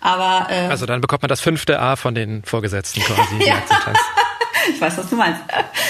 Aber 0.00 0.48
äh, 0.50 0.66
also 0.68 0.86
dann 0.86 1.00
bekommt 1.00 1.22
man 1.22 1.28
das 1.28 1.40
fünfte 1.40 1.80
A 1.80 1.96
von 1.96 2.14
den 2.14 2.44
Vorgesetzten 2.44 3.00
quasi. 3.00 3.36
ja. 3.46 3.56
ich 4.72 4.80
weiß, 4.80 4.98
was 4.98 5.10
du 5.10 5.16
meinst. 5.16 5.40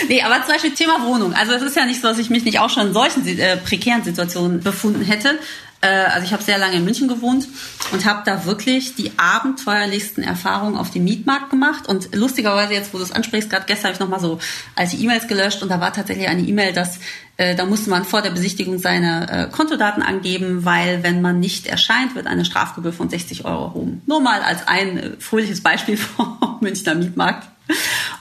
Nee, 0.08 0.22
aber 0.22 0.42
zum 0.42 0.54
Beispiel 0.54 0.74
Thema 0.74 1.04
Wohnung. 1.04 1.34
Also 1.34 1.52
es 1.52 1.62
ist 1.62 1.76
ja 1.76 1.84
nicht 1.84 2.00
so, 2.00 2.08
dass 2.08 2.18
ich 2.18 2.30
mich 2.30 2.44
nicht 2.44 2.60
auch 2.60 2.70
schon 2.70 2.88
in 2.88 2.92
solchen 2.94 3.26
äh, 3.26 3.56
prekären 3.56 4.02
Situationen 4.04 4.62
befunden 4.62 5.02
hätte. 5.02 5.38
Äh, 5.85 6.07
also 6.07 6.27
ich 6.27 6.33
habe 6.33 6.42
sehr 6.42 6.59
lange 6.59 6.77
in 6.77 6.85
München 6.85 7.09
gewohnt 7.09 7.47
und 7.92 8.05
habe 8.07 8.23
da 8.25 8.47
wirklich 8.47 8.94
die 8.94 9.12
abenteuerlichsten 9.18 10.25
Erfahrungen 10.25 10.77
auf 10.77 10.90
dem 10.90 11.05
Mietmarkt 11.05 11.51
gemacht. 11.51 11.87
Und 11.87 12.14
lustigerweise 12.14 12.73
jetzt, 12.73 12.94
wo 12.94 12.99
du 12.99 13.05
es 13.05 13.12
ansprichst, 13.12 13.51
gerade 13.51 13.66
gestern 13.66 13.88
habe 13.88 13.94
ich 13.94 14.01
nochmal 14.01 14.20
so 14.20 14.38
alte 14.75 14.97
E-Mails 14.97 15.29
gelöscht 15.29 15.62
und 15.62 15.68
da 15.68 15.81
war 15.81 15.92
tatsächlich 15.92 16.29
eine 16.29 16.42
E-Mail, 16.42 16.73
dass 16.73 16.99
äh, 17.37 17.55
da 17.55 17.66
musste 17.66 17.90
man 17.90 18.05
vor 18.05 18.23
der 18.23 18.31
Besichtigung 18.31 18.79
seine 18.79 19.31
äh, 19.31 19.51
Kontodaten 19.51 20.03
angeben, 20.03 20.64
weil 20.64 21.03
wenn 21.03 21.20
man 21.20 21.40
nicht 21.40 21.66
erscheint, 21.66 22.14
wird 22.14 22.27
eine 22.27 22.44
Strafgebühr 22.44 22.92
von 22.92 23.11
60 23.11 23.44
Euro 23.44 23.64
erhoben. 23.64 24.03
Nur 24.07 24.20
mal 24.20 24.40
als 24.40 24.66
ein 24.66 24.99
äh, 24.99 25.11
fröhliches 25.18 25.62
Beispiel 25.62 25.97
vom 26.16 26.38
Münchner 26.61 26.94
Mietmarkt. 26.94 27.49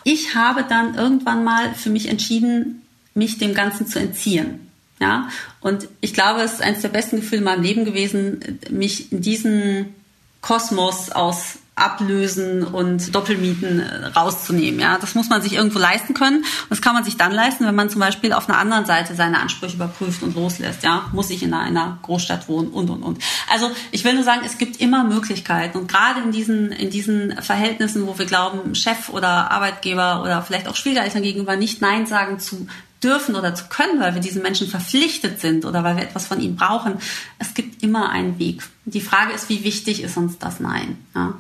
Ich 0.04 0.36
habe 0.36 0.66
dann 0.68 0.96
irgendwann 0.96 1.44
mal 1.44 1.74
für 1.76 1.90
mich 1.90 2.10
entschieden, 2.10 2.82
mich 3.14 3.38
dem 3.38 3.54
Ganzen 3.54 3.88
zu 3.88 4.00
entziehen. 4.00 4.72
Ja, 5.04 5.28
und 5.60 5.90
ich 6.00 6.14
glaube, 6.14 6.40
es 6.40 6.54
ist 6.54 6.62
eines 6.62 6.82
der 6.82 6.88
besten 6.88 7.18
Gefühle 7.18 7.40
in 7.40 7.44
meinem 7.44 7.62
Leben 7.62 7.84
gewesen, 7.84 8.60
mich 8.70 9.12
in 9.12 9.20
diesen 9.20 9.94
Kosmos 10.40 11.12
aus 11.12 11.58
Ablösen 11.76 12.64
und 12.64 13.14
Doppelmieten 13.14 13.82
äh, 13.82 14.06
rauszunehmen. 14.06 14.80
Ja, 14.80 14.98
das 14.98 15.14
muss 15.14 15.28
man 15.28 15.42
sich 15.42 15.56
irgendwo 15.56 15.80
leisten 15.80 16.14
können. 16.14 16.38
Und 16.38 16.70
das 16.70 16.82
kann 16.82 16.94
man 16.94 17.04
sich 17.04 17.18
dann 17.18 17.34
leisten, 17.34 17.66
wenn 17.66 17.76
man 17.76 17.90
zum 17.90 18.00
Beispiel 18.00 18.32
auf 18.32 18.48
einer 18.48 18.60
anderen 18.60 18.86
Seite 18.86 19.14
seine 19.16 19.42
Ansprüche 19.42 19.76
überprüft 19.76 20.24
und 20.24 20.36
loslässt. 20.36 20.84
Ja, 20.84 21.10
muss 21.12 21.32
ich 21.32 21.44
in 21.44 21.54
einer 21.54 21.98
Großstadt 22.04 22.48
wohnen 22.48 22.70
und 22.70 22.90
und 22.90 23.04
und. 23.04 23.20
Also 23.52 23.72
ich 23.92 24.06
will 24.06 24.14
nur 24.14 24.24
sagen, 24.24 24.44
es 24.46 24.58
gibt 24.58 24.80
immer 24.80 25.04
Möglichkeiten 25.04 25.80
und 25.80 25.90
gerade 25.90 26.22
in 26.22 26.32
diesen 26.32 26.72
in 26.72 26.92
diesen 26.92 27.42
Verhältnissen, 27.42 28.08
wo 28.08 28.18
wir 28.18 28.26
glauben, 28.26 28.74
Chef 28.76 29.10
oder 29.10 29.52
Arbeitgeber 29.52 30.22
oder 30.22 30.44
vielleicht 30.44 30.70
auch 30.70 30.78
Schwiegereltern 30.78 31.24
gegenüber 31.24 31.58
nicht 31.58 31.82
Nein 31.82 32.06
sagen 32.06 32.40
zu 32.40 32.68
dürfen 33.04 33.36
oder 33.36 33.56
zu 33.56 33.66
können, 33.70 34.00
weil 34.00 34.14
wir 34.14 34.22
diesen 34.22 34.42
Menschen 34.42 34.68
verpflichtet 34.68 35.42
sind 35.42 35.66
oder 35.66 35.84
weil 35.84 35.98
wir 35.98 36.04
etwas 36.04 36.28
von 36.28 36.40
ihnen 36.40 36.56
brauchen. 36.56 36.96
Es 37.40 37.54
gibt 37.54 37.84
immer 37.84 38.10
einen 38.10 38.40
Weg. 38.40 38.64
Die 38.86 39.02
Frage 39.02 39.34
ist, 39.34 39.50
wie 39.50 39.64
wichtig 39.64 40.02
ist 40.02 40.18
uns 40.18 40.38
das 40.38 40.60
Nein? 40.60 40.98
Ja? 41.14 41.36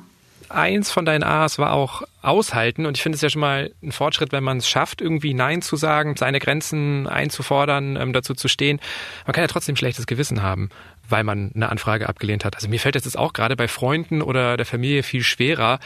Eins 0.53 0.91
von 0.91 1.05
deinen 1.05 1.23
A's 1.23 1.59
war 1.59 1.73
auch 1.73 2.03
aushalten 2.21 2.85
und 2.85 2.97
ich 2.97 3.03
finde 3.03 3.15
es 3.15 3.21
ja 3.21 3.29
schon 3.29 3.41
mal 3.41 3.71
ein 3.81 3.91
Fortschritt, 3.91 4.31
wenn 4.31 4.43
man 4.43 4.57
es 4.57 4.69
schafft, 4.69 5.01
irgendwie 5.01 5.33
Nein 5.33 5.61
zu 5.61 5.75
sagen, 5.75 6.15
seine 6.15 6.39
Grenzen 6.39 7.07
einzufordern, 7.07 7.95
ähm, 7.97 8.13
dazu 8.13 8.33
zu 8.33 8.47
stehen. 8.47 8.79
Man 9.25 9.33
kann 9.33 9.43
ja 9.43 9.47
trotzdem 9.47 9.75
schlechtes 9.75 10.07
Gewissen 10.07 10.41
haben 10.41 10.69
weil 11.09 11.23
man 11.23 11.51
eine 11.53 11.69
Anfrage 11.69 12.07
abgelehnt 12.07 12.45
hat. 12.45 12.55
Also 12.55 12.67
mir 12.67 12.79
fällt 12.79 12.95
das 12.95 13.05
jetzt 13.05 13.17
auch 13.17 13.33
gerade 13.33 13.55
bei 13.55 13.67
Freunden 13.67 14.21
oder 14.21 14.57
der 14.57 14.65
Familie 14.65 15.03
viel 15.03 15.21
schwerer. 15.21 15.79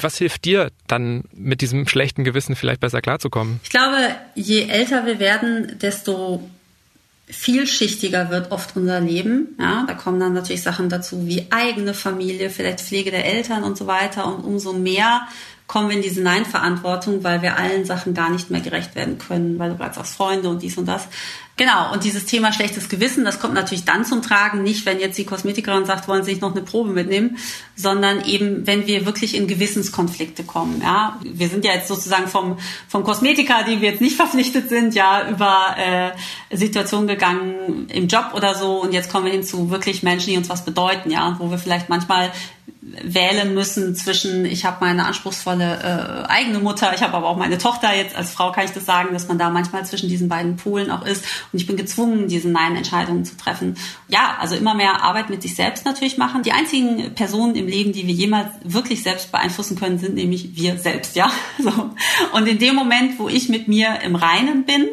Was 0.00 0.18
hilft 0.18 0.44
dir 0.44 0.70
dann 0.86 1.24
mit 1.32 1.60
diesem 1.60 1.86
schlechten 1.88 2.24
Gewissen 2.24 2.56
vielleicht 2.56 2.80
besser 2.80 3.00
klarzukommen? 3.00 3.60
Ich 3.64 3.70
glaube, 3.70 3.96
je 4.34 4.68
älter 4.68 5.04
wir 5.06 5.18
werden, 5.18 5.78
desto 5.80 6.48
vielschichtiger 7.28 8.30
wird 8.30 8.52
oft 8.52 8.76
unser 8.76 9.00
Leben. 9.00 9.56
Ja, 9.58 9.84
da 9.86 9.94
kommen 9.94 10.20
dann 10.20 10.32
natürlich 10.32 10.62
Sachen 10.62 10.88
dazu 10.88 11.26
wie 11.26 11.46
eigene 11.50 11.94
Familie, 11.94 12.50
vielleicht 12.50 12.80
Pflege 12.80 13.10
der 13.10 13.24
Eltern 13.24 13.64
und 13.64 13.76
so 13.76 13.86
weiter. 13.86 14.26
Und 14.26 14.44
umso 14.44 14.72
mehr 14.72 15.26
kommen 15.66 15.88
wir 15.88 15.96
in 15.96 16.02
diese 16.02 16.22
Nein-Verantwortung, 16.22 17.24
weil 17.24 17.42
wir 17.42 17.56
allen 17.56 17.84
Sachen 17.84 18.14
gar 18.14 18.30
nicht 18.30 18.50
mehr 18.50 18.60
gerecht 18.60 18.94
werden 18.94 19.18
können, 19.18 19.58
weil 19.58 19.70
du 19.70 19.76
gerade 19.76 19.94
sagst 19.94 20.14
Freunde 20.14 20.48
und 20.48 20.62
dies 20.62 20.78
und 20.78 20.86
das. 20.86 21.08
Genau, 21.58 21.90
und 21.90 22.04
dieses 22.04 22.26
Thema 22.26 22.52
schlechtes 22.52 22.90
Gewissen, 22.90 23.24
das 23.24 23.40
kommt 23.40 23.54
natürlich 23.54 23.86
dann 23.86 24.04
zum 24.04 24.20
Tragen, 24.20 24.62
nicht 24.62 24.84
wenn 24.84 25.00
jetzt 25.00 25.16
die 25.16 25.24
Kosmetikerin 25.24 25.86
sagt, 25.86 26.06
wollen 26.06 26.22
Sie 26.22 26.32
nicht 26.32 26.42
noch 26.42 26.52
eine 26.52 26.60
Probe 26.60 26.90
mitnehmen, 26.90 27.38
sondern 27.74 28.22
eben, 28.26 28.66
wenn 28.66 28.86
wir 28.86 29.06
wirklich 29.06 29.34
in 29.34 29.46
Gewissenskonflikte 29.46 30.44
kommen. 30.44 30.82
Ja, 30.82 31.18
Wir 31.24 31.48
sind 31.48 31.64
ja 31.64 31.72
jetzt 31.72 31.88
sozusagen 31.88 32.28
vom, 32.28 32.58
vom 32.88 33.04
Kosmetiker, 33.04 33.64
die 33.66 33.80
wir 33.80 33.90
jetzt 33.90 34.02
nicht 34.02 34.16
verpflichtet 34.22 34.68
sind, 34.68 34.94
ja, 34.94 35.30
über 35.30 35.76
äh, 35.78 36.54
Situationen 36.54 37.06
gegangen 37.06 37.88
im 37.88 38.06
Job 38.06 38.32
oder 38.34 38.54
so 38.54 38.82
und 38.82 38.92
jetzt 38.92 39.10
kommen 39.10 39.24
wir 39.24 39.32
hin 39.32 39.42
zu 39.42 39.70
wirklich 39.70 40.02
Menschen, 40.02 40.30
die 40.32 40.36
uns 40.36 40.50
was 40.50 40.62
bedeuten, 40.62 41.10
ja, 41.10 41.36
wo 41.38 41.50
wir 41.50 41.58
vielleicht 41.58 41.88
manchmal 41.88 42.32
wählen 43.02 43.54
müssen 43.54 43.94
zwischen, 43.94 44.44
ich 44.44 44.64
habe 44.64 44.78
meine 44.80 45.04
anspruchsvolle 45.06 46.24
äh, 46.26 46.28
eigene 46.28 46.58
Mutter, 46.58 46.92
ich 46.94 47.02
habe 47.02 47.14
aber 47.14 47.28
auch 47.28 47.36
meine 47.36 47.58
Tochter 47.58 47.94
jetzt, 47.94 48.16
als 48.16 48.30
Frau 48.30 48.52
kann 48.52 48.64
ich 48.64 48.72
das 48.72 48.86
sagen, 48.86 49.12
dass 49.12 49.28
man 49.28 49.38
da 49.38 49.50
manchmal 49.50 49.84
zwischen 49.84 50.08
diesen 50.08 50.28
beiden 50.28 50.56
Polen 50.56 50.90
auch 50.90 51.04
ist 51.04 51.24
und 51.52 51.60
ich 51.60 51.66
bin 51.66 51.76
gezwungen, 51.76 52.28
diese 52.28 52.48
Nein-Entscheidungen 52.48 53.24
zu 53.24 53.36
treffen. 53.36 53.76
Ja, 54.08 54.36
also 54.40 54.54
immer 54.54 54.74
mehr 54.74 55.02
Arbeit 55.02 55.30
mit 55.30 55.42
sich 55.42 55.54
selbst 55.54 55.84
natürlich 55.84 56.18
machen. 56.18 56.42
Die 56.42 56.52
einzigen 56.52 57.14
Personen 57.14 57.54
im 57.56 57.66
Leben, 57.66 57.92
die 57.92 58.06
wir 58.06 58.14
jemals 58.14 58.48
wirklich 58.64 59.02
selbst 59.02 59.32
beeinflussen 59.32 59.76
können, 59.78 59.98
sind 59.98 60.14
nämlich 60.14 60.56
wir 60.56 60.78
selbst, 60.78 61.16
ja. 61.16 61.30
So. 61.58 61.90
Und 62.32 62.46
in 62.46 62.58
dem 62.58 62.76
Moment, 62.76 63.18
wo 63.18 63.28
ich 63.28 63.48
mit 63.48 63.66
mir 63.66 64.00
im 64.04 64.14
Reinen 64.14 64.64
bin, 64.64 64.86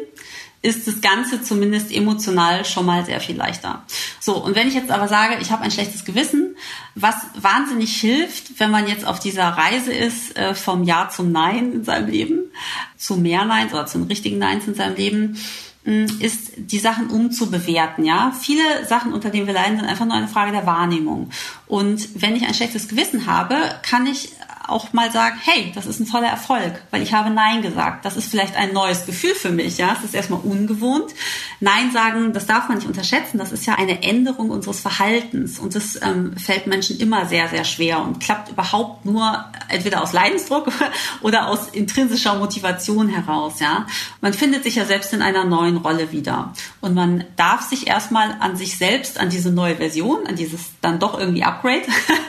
ist 0.64 0.88
das 0.88 1.02
Ganze 1.02 1.42
zumindest 1.42 1.92
emotional 1.92 2.64
schon 2.64 2.86
mal 2.86 3.04
sehr 3.04 3.20
viel 3.20 3.36
leichter. 3.36 3.82
So, 4.18 4.42
und 4.42 4.56
wenn 4.56 4.66
ich 4.66 4.72
jetzt 4.72 4.90
aber 4.90 5.08
sage, 5.08 5.36
ich 5.42 5.50
habe 5.50 5.62
ein 5.62 5.70
schlechtes 5.70 6.06
Gewissen, 6.06 6.56
was 6.94 7.16
wahnsinnig 7.34 7.94
hilft, 8.00 8.58
wenn 8.58 8.70
man 8.70 8.88
jetzt 8.88 9.06
auf 9.06 9.20
dieser 9.20 9.44
Reise 9.44 9.92
ist, 9.92 10.36
äh, 10.38 10.54
vom 10.54 10.84
Ja 10.84 11.10
zum 11.10 11.32
Nein 11.32 11.72
in 11.72 11.84
seinem 11.84 12.08
Leben, 12.08 12.50
zu 12.96 13.16
mehr 13.16 13.44
Neins 13.44 13.74
oder 13.74 13.84
zum 13.84 14.04
richtigen 14.04 14.38
Neins 14.38 14.66
in 14.66 14.74
seinem 14.74 14.96
Leben, 14.96 15.38
ist 15.84 16.52
die 16.56 16.78
Sachen 16.78 17.08
umzubewerten, 17.10 18.04
ja. 18.04 18.32
Viele 18.40 18.86
Sachen, 18.86 19.12
unter 19.12 19.30
denen 19.30 19.46
wir 19.46 19.54
leiden, 19.54 19.78
sind 19.78 19.86
einfach 19.86 20.06
nur 20.06 20.14
eine 20.14 20.28
Frage 20.28 20.50
der 20.50 20.64
Wahrnehmung. 20.64 21.30
Und 21.66 22.20
wenn 22.20 22.36
ich 22.36 22.46
ein 22.46 22.54
schlechtes 22.54 22.88
Gewissen 22.88 23.26
habe, 23.26 23.56
kann 23.82 24.06
ich 24.06 24.30
auch 24.68 24.92
mal 24.92 25.10
sagen, 25.10 25.36
hey, 25.42 25.72
das 25.74 25.86
ist 25.86 26.00
ein 26.00 26.08
toller 26.08 26.28
Erfolg, 26.28 26.82
weil 26.90 27.02
ich 27.02 27.12
habe 27.12 27.30
Nein 27.30 27.62
gesagt. 27.62 28.04
Das 28.04 28.16
ist 28.16 28.30
vielleicht 28.30 28.56
ein 28.56 28.72
neues 28.72 29.06
Gefühl 29.06 29.34
für 29.34 29.50
mich, 29.50 29.78
ja. 29.78 29.94
Es 29.98 30.04
ist 30.04 30.14
erstmal 30.14 30.40
ungewohnt. 30.40 31.12
Nein 31.60 31.90
sagen, 31.92 32.32
das 32.32 32.46
darf 32.46 32.68
man 32.68 32.78
nicht 32.78 32.86
unterschätzen. 32.86 33.38
Das 33.38 33.52
ist 33.52 33.66
ja 33.66 33.74
eine 33.74 34.02
Änderung 34.02 34.50
unseres 34.50 34.80
Verhaltens 34.80 35.58
und 35.58 35.74
das 35.74 36.00
ähm, 36.02 36.36
fällt 36.36 36.66
Menschen 36.66 36.98
immer 36.98 37.26
sehr, 37.26 37.48
sehr 37.48 37.64
schwer 37.64 38.00
und 38.02 38.20
klappt 38.20 38.50
überhaupt 38.50 39.04
nur 39.04 39.44
entweder 39.68 40.02
aus 40.02 40.12
Leidensdruck 40.12 40.72
oder 41.20 41.48
aus 41.48 41.68
intrinsischer 41.68 42.36
Motivation 42.36 43.08
heraus, 43.08 43.60
ja. 43.60 43.86
Man 44.20 44.32
findet 44.32 44.64
sich 44.64 44.76
ja 44.76 44.84
selbst 44.84 45.12
in 45.12 45.22
einer 45.22 45.44
neuen 45.44 45.73
Rolle 45.78 46.12
wieder 46.12 46.52
und 46.80 46.94
man 46.94 47.24
darf 47.36 47.62
sich 47.62 47.86
erstmal 47.86 48.36
an 48.40 48.56
sich 48.56 48.76
selbst, 48.78 49.18
an 49.18 49.30
diese 49.30 49.50
neue 49.50 49.76
Version, 49.76 50.26
an 50.26 50.36
dieses 50.36 50.60
dann 50.80 50.98
doch 50.98 51.18
irgendwie 51.18 51.44
Upgrade, 51.44 51.82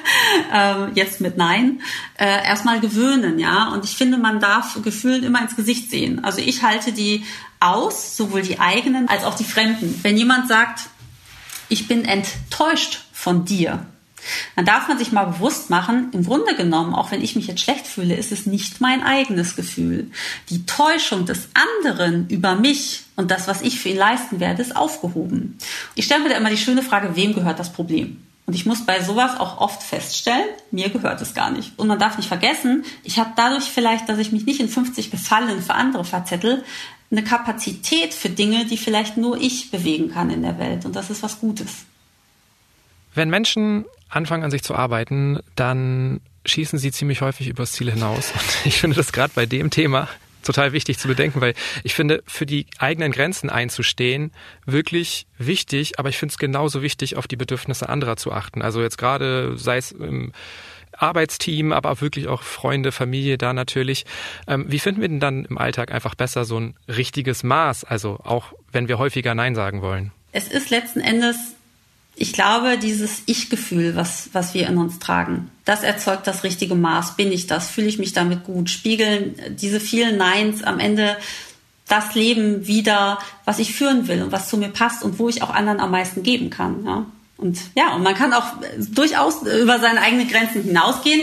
ähm, 0.54 0.92
jetzt 0.96 1.22
mit 1.22 1.38
Nein, 1.38 1.82
äh, 2.18 2.46
erstmal 2.46 2.80
gewöhnen, 2.80 3.40
ja. 3.40 3.70
Und 3.70 3.86
ich 3.86 3.96
finde, 3.96 4.18
man 4.18 4.40
darf 4.40 4.82
Gefühlen 4.84 5.24
immer 5.24 5.42
ins 5.42 5.56
Gesicht 5.56 5.90
sehen. 5.90 6.24
Also 6.24 6.40
ich 6.40 6.64
halte 6.64 6.92
die 6.92 7.24
aus, 7.60 8.18
sowohl 8.18 8.42
die 8.42 8.60
eigenen 8.60 9.08
als 9.08 9.24
auch 9.24 9.36
die 9.36 9.44
fremden. 9.44 10.00
Wenn 10.04 10.18
jemand 10.18 10.48
sagt, 10.48 10.82
ich 11.70 11.88
bin 11.88 12.06
enttäuscht 12.06 13.06
von 13.12 13.46
dir, 13.46 13.86
dann 14.56 14.66
darf 14.66 14.88
man 14.88 14.98
sich 14.98 15.12
mal 15.12 15.26
bewusst 15.26 15.70
machen, 15.70 16.10
im 16.12 16.26
Grunde 16.26 16.56
genommen, 16.56 16.94
auch 16.94 17.12
wenn 17.12 17.22
ich 17.22 17.36
mich 17.36 17.48
jetzt 17.48 17.62
schlecht 17.62 17.88
fühle, 17.88 18.16
ist 18.16 18.32
es 18.32 18.46
nicht 18.46 18.82
mein 18.82 19.04
eigenes 19.04 19.56
Gefühl. 19.56 20.12
Die 20.50 20.66
Täuschung 20.66 21.26
des 21.26 21.50
anderen 21.54 22.28
über 22.30 22.56
mich 22.56 23.05
und 23.15 23.32
das, 23.32 23.47
was 23.47 23.62
ich 23.62 23.80
für 23.80 23.89
ihn 23.89 23.97
leisten 23.97 24.39
werde, 24.39 24.62
ist 24.62 24.75
aufgehoben. 24.75 25.58
Ich 25.95 26.06
stelle 26.06 26.23
mir 26.23 26.30
da 26.30 26.38
immer 26.38 26.49
die 26.49 26.58
schöne 26.58 26.82
Frage, 26.82 27.15
wem 27.15 27.34
gehört 27.34 27.60
das 27.60 27.71
Problem? 27.71 28.21
Und 28.45 28.54
ich 28.54 28.65
muss 28.65 28.86
bei 28.86 29.01
sowas 29.01 29.39
auch 29.39 29.60
oft 29.60 29.82
feststellen, 29.82 30.45
mir 30.69 30.89
gehört 30.89 31.19
es 31.21 31.34
gar 31.34 31.49
nicht. 31.49 31.71
Und 31.78 31.88
man 31.88 31.97
darf 31.97 32.17
nicht 32.17 32.28
vergessen, 32.28 32.84
ich 33.04 33.17
habe 33.17 33.32
dadurch 33.36 33.63
vielleicht, 33.63 34.08
dass 34.08 34.19
ich 34.19 34.32
mich 34.32 34.45
nicht 34.45 34.60
in 34.60 34.69
50 34.69 35.10
Gefallen 35.10 35.62
für 35.62 35.73
andere 35.73 36.04
verzettel, 36.04 36.63
eine 37.10 37.23
Kapazität 37.23 38.13
für 38.13 38.30
Dinge, 38.30 38.65
die 38.65 38.78
vielleicht 38.78 39.17
nur 39.17 39.38
ich 39.38 39.71
bewegen 39.71 40.12
kann 40.12 40.30
in 40.30 40.41
der 40.41 40.60
Welt. 40.60 40.86
Und 40.86 40.95
das 40.95 41.10
ist 41.10 41.23
was 41.23 41.39
Gutes. 41.39 41.86
Wenn 43.13 43.30
Menschen 43.30 43.86
anfangen 44.10 44.43
an 44.43 44.51
sich 44.51 44.63
zu 44.63 44.75
arbeiten, 44.75 45.39
dann 45.56 46.19
schießen 46.45 46.78
sie 46.78 46.91
ziemlich 46.91 47.21
häufig 47.21 47.47
übers 47.47 47.71
Ziel 47.71 47.91
hinaus. 47.91 48.32
Und 48.32 48.56
ich 48.65 48.80
finde 48.80 48.95
das 48.95 49.12
gerade 49.12 49.32
bei 49.34 49.45
dem 49.45 49.71
Thema 49.71 50.08
total 50.46 50.72
wichtig 50.72 50.98
zu 50.98 51.08
bedenken, 51.08 51.42
weil 51.42 51.54
ich 51.84 51.94
finde, 51.94 52.24
für 52.26 52.46
die 52.46 52.68
eigenen 52.78 53.12
Grenzen 53.12 53.50
einzustehen, 53.50 54.32
wirklich 54.66 55.28
wichtig, 55.38 56.00
aber 56.00 56.10
ich 56.10 56.18
finde 56.18 56.34
es 56.34 56.38
genauso 56.38 56.82
wichtig, 56.82 57.18
auf 57.18 57.28
die 57.28 57.36
Bedürfnisse 57.36 57.90
anderer 57.90 58.16
zu 58.16 58.32
achten. 58.32 58.62
Also 58.62 58.82
jetzt 58.82 58.98
gerade, 58.98 59.58
sei 59.58 59.78
es 59.78 59.92
im 59.92 60.32
Arbeitsteam, 60.98 61.74
aber 61.74 61.92
auch 61.92 62.02
wirklich 62.02 62.28
auch 62.28 62.42
Freunde, 62.44 62.92
Familie 62.92 63.38
da 63.38 63.54
natürlich. 63.54 64.06
Ähm, 64.48 64.66
wie 64.70 64.80
finden 64.80 65.02
wir 65.02 65.10
denn 65.10 65.20
dann 65.20 65.46
im 65.46 65.58
Alltag 65.58 65.92
einfach 65.92 66.16
besser 66.16 66.46
so 66.46 66.60
ein 66.60 66.76
richtiges 66.88 67.44
Maß? 67.44 67.84
Also 67.84 68.20
auch 68.24 68.54
wenn 68.72 68.88
wir 68.88 68.98
häufiger 68.98 69.36
Nein 69.36 69.56
sagen 69.56 69.82
wollen. 69.82 70.12
Es 70.32 70.48
ist 70.48 70.70
letzten 70.70 71.00
Endes 71.00 71.55
ich 72.15 72.34
glaube, 72.34 72.78
dieses 72.78 73.23
Ich-Gefühl, 73.25 73.95
was, 73.95 74.30
was 74.32 74.54
wir 74.54 74.67
in 74.67 74.78
uns 74.78 74.99
tragen, 74.99 75.51
das 75.65 75.84
erzeugt 75.84 76.28
das 76.28 76.43
richtige 76.43 76.75
Maß. 76.75 77.17
Bin 77.17 77.32
ich 77.32 77.47
das? 77.47 77.69
Fühle 77.69 77.88
ich 77.88 77.99
mich 77.99 78.13
damit 78.13 78.43
gut? 78.43 78.69
Spiegeln 78.69 79.36
diese 79.49 79.80
vielen 79.80 80.17
Neins 80.17 80.63
am 80.63 80.80
Ende 80.80 81.17
das 81.88 82.15
Leben 82.15 82.67
wieder, 82.67 83.19
was 83.43 83.60
ich 83.60 83.75
führen 83.75 84.08
will 84.08 84.23
und 84.23 84.32
was 84.32 84.49
zu 84.49 84.58
mir 84.58 84.69
passt 84.69 85.04
und 85.04 85.19
wo 85.19 85.30
ich 85.30 85.43
auch 85.43 85.49
anderen 85.49 85.80
am 85.80 85.91
meisten 85.91 86.23
geben 86.23 86.49
kann. 86.49 86.86
Ja? 86.86 87.06
Und 87.38 87.60
ja, 87.75 87.93
und 87.93 88.04
man 88.04 88.15
kann 88.15 88.34
auch 88.34 88.45
durchaus 88.91 89.41
über 89.41 89.80
seine 89.80 90.01
eigenen 90.01 90.28
Grenzen 90.28 90.63
hinausgehen. 90.63 91.21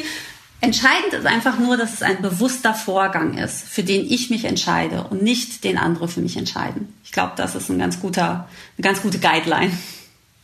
Entscheidend 0.60 1.12
ist 1.14 1.26
einfach 1.26 1.58
nur, 1.58 1.76
dass 1.76 1.94
es 1.94 2.02
ein 2.02 2.22
bewusster 2.22 2.74
Vorgang 2.74 3.36
ist, 3.36 3.64
für 3.66 3.82
den 3.82 4.04
ich 4.08 4.30
mich 4.30 4.44
entscheide 4.44 5.04
und 5.10 5.22
nicht 5.22 5.64
den 5.64 5.76
andere 5.76 6.06
für 6.06 6.20
mich 6.20 6.36
entscheiden. 6.36 6.94
Ich 7.02 7.10
glaube, 7.10 7.32
das 7.36 7.56
ist 7.56 7.68
ein 7.68 7.80
ganz 7.80 7.98
guter, 7.98 8.48
eine 8.78 8.82
ganz 8.82 9.02
gute 9.02 9.18
Guideline. 9.18 9.72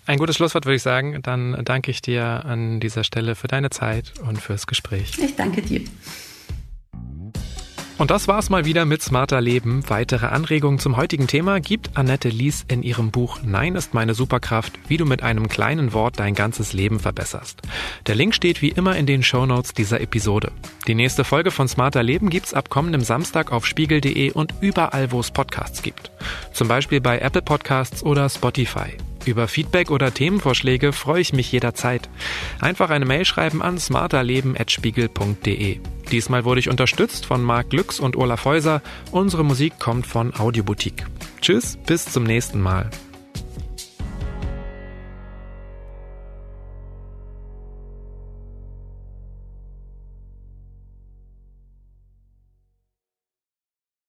Ein 0.08 0.16
gutes 0.16 0.36
Schlusswort 0.36 0.64
würde 0.64 0.76
ich 0.76 0.82
sagen. 0.82 1.20
Dann 1.22 1.62
danke 1.66 1.90
ich 1.90 2.00
dir 2.00 2.46
an 2.46 2.80
dieser 2.80 3.04
Stelle 3.04 3.34
für 3.34 3.46
deine 3.46 3.68
Zeit 3.68 4.14
und 4.26 4.40
fürs 4.40 4.66
Gespräch. 4.66 5.12
Ich 5.18 5.36
danke 5.36 5.60
dir. 5.60 5.82
Und 7.98 8.10
das 8.10 8.26
war's 8.26 8.48
mal 8.48 8.64
wieder 8.64 8.86
mit 8.86 9.02
Smarter 9.02 9.42
Leben. 9.42 9.82
Weitere 9.90 10.28
Anregungen 10.28 10.78
zum 10.78 10.96
heutigen 10.96 11.26
Thema 11.26 11.60
gibt 11.60 11.98
Annette 11.98 12.30
Lies 12.30 12.64
in 12.68 12.82
ihrem 12.82 13.10
Buch 13.10 13.40
Nein 13.44 13.74
ist 13.74 13.92
meine 13.92 14.14
Superkraft, 14.14 14.78
wie 14.88 14.96
du 14.96 15.04
mit 15.04 15.22
einem 15.22 15.46
kleinen 15.48 15.92
Wort 15.92 16.18
dein 16.18 16.34
ganzes 16.34 16.72
Leben 16.72 17.00
verbesserst. 17.00 17.60
Der 18.06 18.14
Link 18.14 18.34
steht 18.34 18.62
wie 18.62 18.70
immer 18.70 18.96
in 18.96 19.04
den 19.04 19.22
Show 19.22 19.44
Notes 19.44 19.74
dieser 19.74 20.00
Episode. 20.00 20.52
Die 20.86 20.94
nächste 20.94 21.24
Folge 21.24 21.50
von 21.50 21.68
Smarter 21.68 22.02
Leben 22.02 22.30
gibt's 22.30 22.54
ab 22.54 22.70
kommendem 22.70 23.02
Samstag 23.02 23.52
auf 23.52 23.66
spiegel.de 23.66 24.30
und 24.30 24.54
überall, 24.62 25.12
wo 25.12 25.20
es 25.20 25.30
Podcasts 25.30 25.82
gibt. 25.82 26.10
Zum 26.54 26.66
Beispiel 26.66 27.02
bei 27.02 27.18
Apple 27.18 27.42
Podcasts 27.42 28.02
oder 28.02 28.30
Spotify. 28.30 28.96
Über 29.28 29.46
Feedback 29.46 29.90
oder 29.90 30.14
Themenvorschläge 30.14 30.94
freue 30.94 31.20
ich 31.20 31.34
mich 31.34 31.52
jederzeit. 31.52 32.08
Einfach 32.60 32.88
eine 32.88 33.04
Mail 33.04 33.26
schreiben 33.26 33.60
an 33.60 33.76
smarterleben.spiegel.de. 33.76 35.80
Diesmal 36.10 36.46
wurde 36.46 36.60
ich 36.60 36.70
unterstützt 36.70 37.26
von 37.26 37.42
Marc 37.42 37.68
Glücks 37.68 38.00
und 38.00 38.16
Olaf 38.16 38.46
Häuser. 38.46 38.80
Unsere 39.10 39.44
Musik 39.44 39.78
kommt 39.78 40.06
von 40.06 40.34
Audioboutique. 40.34 41.04
Tschüss, 41.42 41.76
bis 41.86 42.06
zum 42.06 42.24
nächsten 42.24 42.62
Mal. 42.62 42.88